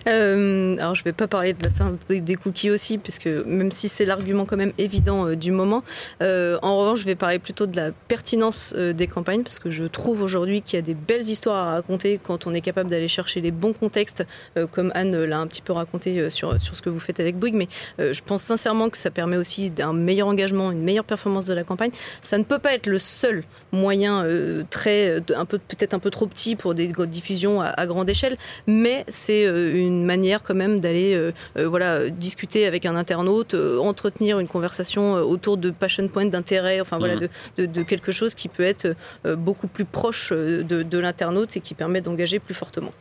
Euh, 0.07 0.75
alors 0.77 0.93
je 0.93 1.05
vais 1.05 1.13
pas 1.13 1.27
parler 1.27 1.53
de 1.53 1.63
la 1.63 1.69
fin 1.69 1.93
des 2.09 2.35
cookies 2.35 2.69
aussi, 2.69 2.97
puisque 2.97 3.27
même 3.27 3.71
si 3.71 3.87
c'est 3.87 4.03
l'argument 4.03 4.43
quand 4.43 4.57
même 4.57 4.73
évident 4.77 5.25
euh, 5.25 5.35
du 5.37 5.51
moment, 5.51 5.83
euh, 6.21 6.59
en 6.61 6.77
revanche 6.77 6.99
je 6.99 7.05
vais 7.05 7.15
parler 7.15 7.39
plutôt 7.39 7.65
de 7.65 7.77
la 7.77 7.91
pertinence 8.09 8.73
des 8.73 9.07
campagnes, 9.07 9.43
parce 9.43 9.57
que 9.57 9.69
je 9.69 9.85
trouve 9.85 10.21
aujourd'hui 10.21 10.61
qu'il 10.61 10.77
y 10.77 10.79
a 10.79 10.85
des 10.85 10.95
belles 10.95 11.29
histoires 11.29 11.65
à 11.65 11.71
raconter 11.75 12.19
quand 12.21 12.45
on 12.45 12.53
est 12.53 12.59
capable 12.59 12.89
d'aller 12.89 13.07
chercher 13.07 13.39
les 13.39 13.51
bons 13.51 13.71
contextes, 13.71 14.25
comme 14.71 14.91
Anne 14.95 15.23
l'a 15.23 15.39
un 15.39 15.47
petit 15.47 15.61
peu 15.61 15.71
raconté 15.71 16.29
sur, 16.29 16.59
sur 16.59 16.75
ce 16.75 16.81
que 16.81 16.89
vous 16.89 16.99
faites 16.99 17.21
avec 17.21 17.37
Bouygues, 17.37 17.55
mais 17.55 17.69
je 17.99 18.21
pense 18.21 18.43
sincèrement 18.43 18.89
que 18.89 18.97
ça 18.97 19.11
permet 19.11 19.37
aussi 19.37 19.69
d'un 19.69 19.93
meilleur 19.93 20.27
engagement, 20.27 20.71
une 20.71 20.83
meilleure 20.83 21.05
performance 21.05 21.45
de 21.45 21.53
la 21.53 21.63
campagne. 21.63 21.91
Ça 22.21 22.37
ne 22.37 22.43
peut 22.43 22.59
pas 22.59 22.73
être 22.73 22.87
le 22.87 22.99
seul 22.99 23.43
moyen 23.71 24.25
très, 24.69 25.23
un 25.33 25.45
peu 25.45 25.57
peut-être 25.57 25.93
un 25.93 25.99
peu 25.99 26.09
trop 26.09 26.27
petit 26.27 26.57
pour 26.57 26.73
des 26.73 26.87
diffusions 26.87 27.61
à, 27.61 27.67
à 27.67 27.85
grande 27.85 28.09
échelle, 28.09 28.35
mais 28.67 28.88
c'est 29.07 29.43
une 29.43 30.05
manière 30.05 30.43
quand 30.43 30.55
même 30.55 30.79
d'aller 30.79 31.13
euh, 31.13 31.31
euh, 31.57 31.67
voilà, 31.67 32.09
discuter 32.09 32.65
avec 32.65 32.85
un 32.85 32.95
internaute, 32.95 33.53
euh, 33.53 33.77
entretenir 33.79 34.39
une 34.39 34.47
conversation 34.47 35.13
autour 35.13 35.57
de 35.57 35.71
passion 35.71 36.07
point, 36.07 36.25
d'intérêt, 36.25 36.81
enfin 36.81 36.97
voilà, 36.97 37.15
mmh. 37.15 37.65
de, 37.65 37.83
quelque 37.83 38.11
chose 38.11 38.35
qui 38.35 38.47
peut 38.47 38.63
être 38.63 38.95
beaucoup 39.37 39.67
plus 39.67 39.85
proche 39.85 40.31
de 40.31 40.97
l'internaute 40.97 41.57
et 41.57 41.59
qui 41.61 41.73
permet 41.73 42.01
d'engager 42.01 42.39
plus 42.39 42.53
fortement. 42.53 42.93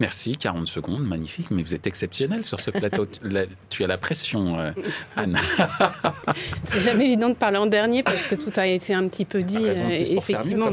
Merci, 0.00 0.36
40 0.36 0.66
secondes, 0.66 1.06
magnifique, 1.06 1.52
mais 1.52 1.62
vous 1.62 1.72
êtes 1.72 1.86
exceptionnel 1.86 2.44
sur 2.44 2.58
ce 2.58 2.72
plateau. 2.72 3.06
tu 3.70 3.84
as 3.84 3.86
la 3.86 3.96
pression, 3.96 4.58
euh, 4.58 4.72
Anne. 5.14 5.38
C'est 6.64 6.80
jamais 6.80 7.06
évident 7.06 7.28
de 7.28 7.34
parler 7.34 7.58
en 7.58 7.66
dernier 7.66 8.02
parce 8.02 8.26
que 8.26 8.34
tout 8.34 8.52
a 8.56 8.66
été 8.66 8.92
un 8.92 9.06
petit 9.06 9.24
peu 9.24 9.44
dit. 9.44 9.56
Euh, 9.56 9.88
effectivement, 9.90 10.70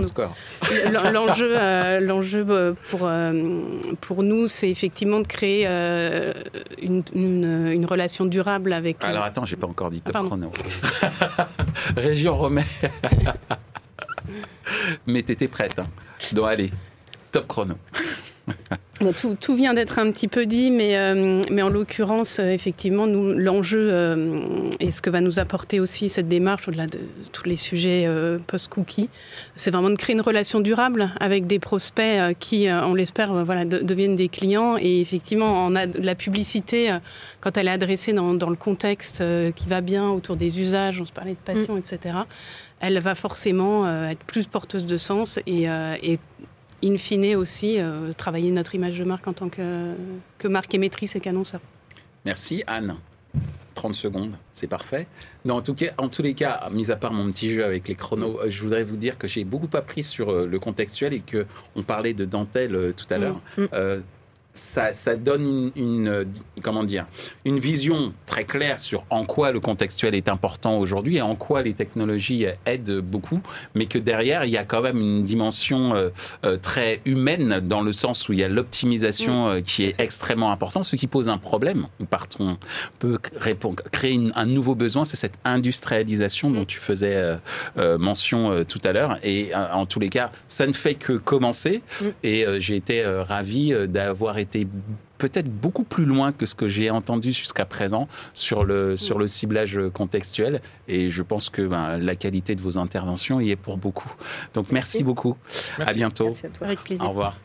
l'enjeu, 1.12 1.56
euh, 1.56 2.00
l'enjeu 2.00 2.76
pour, 2.90 3.12
pour 4.02 4.24
nous, 4.24 4.48
c'est 4.48 4.70
effectivement 4.72 5.20
de 5.20 5.28
créer 5.28 5.68
une, 6.82 7.04
une, 7.14 7.86
relation 7.86 8.26
durable 8.26 8.74
avec. 8.74 9.04
Alors 9.04 9.24
attends, 9.24 9.46
j'ai 9.46 9.56
pas 9.56 9.68
encore 9.68 9.92
dit 9.92 10.02
top 10.02 10.26
chrono. 10.26 10.52
Région 11.96 12.38
Romain. 12.38 12.66
mais 15.06 15.22
t'étais 15.22 15.48
prête. 15.48 15.78
Hein. 15.78 15.88
Donc 16.34 16.48
allez, 16.48 16.72
top 17.32 17.48
chrono. 17.48 17.76
Tout, 19.40 19.56
vient 19.56 19.74
d'être 19.74 19.98
un 19.98 20.12
petit 20.12 20.28
peu 20.28 20.46
dit, 20.46 20.70
mais, 20.70 20.96
euh, 20.96 21.42
mais 21.50 21.64
en 21.64 21.70
l'occurrence, 21.70 22.40
euh, 22.40 22.52
effectivement, 22.52 23.08
nous, 23.08 23.34
l'enjeu 23.34 23.90
euh, 23.92 24.42
et 24.80 24.92
ce 24.92 25.02
que 25.02 25.10
va 25.10 25.22
nous 25.22 25.40
apporter 25.40 25.80
aussi 25.80 26.08
cette 26.08 26.28
démarche, 26.28 26.68
au-delà 26.68 26.86
de 26.86 27.00
tous 27.32 27.48
les 27.48 27.58
sujets 27.58 28.08
post-cookie, 28.48 29.10
c'est 29.56 29.72
vraiment 29.72 29.90
de 29.90 29.96
créer 29.96 30.16
une 30.16 30.22
relation 30.22 30.60
durable 30.60 31.12
avec 31.20 31.48
des 31.48 31.58
prospects 31.58 32.38
qui, 32.40 32.68
on 32.70 32.94
l'espère, 32.94 33.34
voilà, 33.44 33.66
deviennent 33.66 34.16
des 34.16 34.30
clients. 34.30 34.78
Et 34.80 35.02
effectivement, 35.02 35.66
on 35.66 35.76
a 35.76 35.86
la 35.86 36.16
publicité, 36.16 36.96
quand 37.40 37.58
elle 37.58 37.68
est 37.68 37.72
adressée 37.72 38.14
dans, 38.14 38.34
dans 38.34 38.50
le 38.50 38.56
contexte 38.56 39.24
qui 39.56 39.68
va 39.68 39.82
bien 39.82 40.10
autour 40.10 40.36
des 40.36 40.60
usages, 40.60 41.02
on 41.02 41.06
se 41.06 41.12
parlait 41.12 41.32
de 41.32 41.54
passion, 41.54 41.76
mm. 41.76 41.80
etc., 41.80 42.16
elle 42.80 43.00
va 43.00 43.14
forcément 43.14 43.88
être 44.08 44.24
plus 44.24 44.48
porteuse 44.48 44.86
de 44.86 44.98
sens 44.98 45.40
et, 45.46 45.66
et 46.04 46.20
in 46.84 46.98
fine 46.98 47.36
aussi, 47.36 47.80
euh, 47.80 48.14
travailler 48.14 48.52
notre 48.52 48.76
image 48.76 48.98
de 48.98 49.04
marque 49.04 49.28
en 49.28 49.34
tant 49.34 49.50
que, 49.50 49.94
que 50.38 50.48
marque 50.48 50.74
émettrice 50.74 51.16
et 51.16 51.20
qu'annonceur. 51.20 51.62
Merci 52.26 52.64
Anne. 52.68 52.96
30 53.76 53.96
secondes, 53.96 54.34
c'est 54.52 54.68
parfait. 54.68 55.08
Non, 55.46 55.56
en, 55.56 55.62
tout 55.62 55.74
cas, 55.74 55.92
en 55.98 56.10
tous 56.10 56.22
les 56.22 56.34
cas, 56.34 56.70
mis 56.72 56.92
à 56.92 56.98
part 56.98 57.14
mon 57.14 57.32
petit 57.32 57.54
jeu 57.54 57.64
avec 57.64 57.88
les 57.88 57.96
chronos, 57.96 58.40
euh, 58.42 58.50
je 58.50 58.62
voudrais 58.62 58.84
vous 58.84 58.98
dire 58.98 59.18
que 59.18 59.28
j'ai 59.28 59.46
beaucoup 59.46 59.70
appris 59.76 60.04
sur 60.04 60.30
euh, 60.30 60.46
le 60.46 60.60
contextuel 60.60 61.14
et 61.14 61.22
que 61.22 61.46
on 61.76 61.84
parlait 61.84 62.14
de 62.14 62.26
dentelle 62.26 62.94
tout 62.96 63.06
à 63.10 63.18
l'heure. 63.18 63.42
Mm. 63.58 63.66
Ça, 64.54 64.94
ça, 64.94 65.16
donne 65.16 65.72
une, 65.76 66.28
comment 66.62 66.84
dire, 66.84 67.06
une 67.46 67.60
vision 67.60 68.14
très 68.26 68.44
claire 68.44 68.80
sur 68.80 69.06
en 69.10 69.26
quoi 69.26 69.52
le 69.52 69.60
contextuel 69.60 70.16
est 70.16 70.30
important 70.30 70.78
aujourd'hui 70.78 71.18
et 71.18 71.22
en 71.22 71.36
quoi 71.36 71.62
les 71.62 71.74
technologies 71.74 72.46
aident 72.66 73.00
beaucoup, 73.00 73.42
mais 73.76 73.86
que 73.86 73.98
derrière, 73.98 74.46
il 74.46 74.52
y 74.52 74.58
a 74.58 74.64
quand 74.64 74.82
même 74.82 75.00
une 75.00 75.24
dimension 75.24 75.94
euh, 75.94 76.10
euh, 76.46 76.58
très 76.58 77.02
humaine 77.06 77.60
dans 77.62 77.82
le 77.82 77.94
sens 77.94 78.28
où 78.28 78.34
il 78.34 78.40
y 78.40 78.44
a 78.44 78.50
l'optimisation 78.50 79.46
mm. 79.46 79.50
euh, 79.50 79.62
qui 79.62 79.84
est 79.84 79.96
extrêmement 80.00 80.52
importante, 80.52 80.86
ce 80.86 80.96
qui 80.96 81.08
pose 81.08 81.30
un 81.30 81.38
problème. 81.38 81.88
Partons 82.10 82.58
peut 83.00 83.20
répondre, 83.38 83.84
créer 83.92 84.20
un 84.36 84.46
nouveau 84.46 84.76
besoin, 84.76 85.06
c'est 85.06 85.18
cette 85.18 85.38
industrialisation 85.46 86.52
dont 86.52 86.62
mm. 86.62 86.66
tu 86.66 86.80
faisais 86.80 87.40
mention 87.78 88.64
tout 88.66 88.82
à 88.84 88.92
l'heure. 88.92 89.18
Et 89.24 89.52
en 89.56 89.86
tous 89.86 90.00
les 90.00 90.10
cas, 90.10 90.32
ça 90.48 90.68
ne 90.68 90.74
fait 90.74 90.96
que 90.96 91.14
commencer. 91.14 91.82
Mm. 92.02 92.06
Et 92.24 92.46
j'ai 92.60 92.76
été 92.76 93.04
ravi 93.06 93.74
d'avoir 93.88 94.38
été 94.42 94.68
peut-être 95.18 95.50
beaucoup 95.50 95.84
plus 95.84 96.06
loin 96.06 96.32
que 96.32 96.46
ce 96.46 96.56
que 96.56 96.68
j'ai 96.68 96.90
entendu 96.90 97.32
jusqu'à 97.32 97.66
présent 97.66 98.08
sur 98.34 98.64
le, 98.64 98.96
sur 98.96 99.18
le 99.18 99.28
ciblage 99.28 99.80
contextuel. 99.94 100.62
Et 100.88 101.10
je 101.10 101.24
pense 101.24 101.50
que 101.50 101.62
ben, 101.62 101.98
la 101.98 102.16
qualité 102.16 102.56
de 102.56 102.62
vos 102.62 102.78
interventions 102.78 103.40
y 103.40 103.52
est 103.52 103.56
pour 103.56 103.78
beaucoup. 103.78 104.12
Donc 104.54 104.72
merci, 104.72 105.04
beaucoup. 105.04 105.38
À 105.80 105.94
bientôt. 105.94 106.26
Merci 106.26 106.46
à 106.48 106.50
toi. 106.50 106.68
Avec 106.68 106.80
plaisir. 106.84 107.06
Au 107.06 107.10
revoir. 107.10 107.38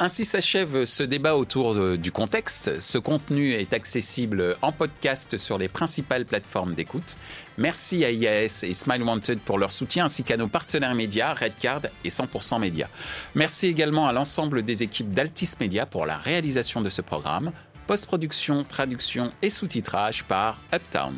Ainsi 0.00 0.24
s'achève 0.24 0.84
ce 0.84 1.02
débat 1.02 1.36
autour 1.36 1.98
du 1.98 2.12
contexte. 2.12 2.80
Ce 2.80 2.98
contenu 2.98 3.54
est 3.54 3.72
accessible 3.72 4.56
en 4.62 4.70
podcast 4.70 5.38
sur 5.38 5.58
les 5.58 5.68
principales 5.68 6.24
plateformes 6.24 6.74
d'écoute. 6.74 7.16
Merci 7.58 8.04
à 8.04 8.10
IAS 8.12 8.62
et 8.62 8.72
Smile 8.72 9.02
Wanted 9.02 9.40
pour 9.40 9.58
leur 9.58 9.72
soutien 9.72 10.04
ainsi 10.04 10.22
qu'à 10.22 10.36
nos 10.36 10.46
partenaires 10.46 10.94
médias 10.94 11.34
Redcard 11.34 11.82
et 12.04 12.08
100% 12.08 12.60
Média. 12.60 12.88
Merci 13.34 13.66
également 13.66 14.06
à 14.06 14.12
l'ensemble 14.12 14.62
des 14.62 14.84
équipes 14.84 15.12
d'Altis 15.12 15.50
Media 15.58 15.84
pour 15.84 16.06
la 16.06 16.16
réalisation 16.16 16.80
de 16.80 16.88
ce 16.88 17.02
programme. 17.02 17.50
Post-production, 17.88 18.62
traduction 18.62 19.32
et 19.42 19.50
sous-titrage 19.50 20.22
par 20.22 20.60
Uptown. 20.72 21.16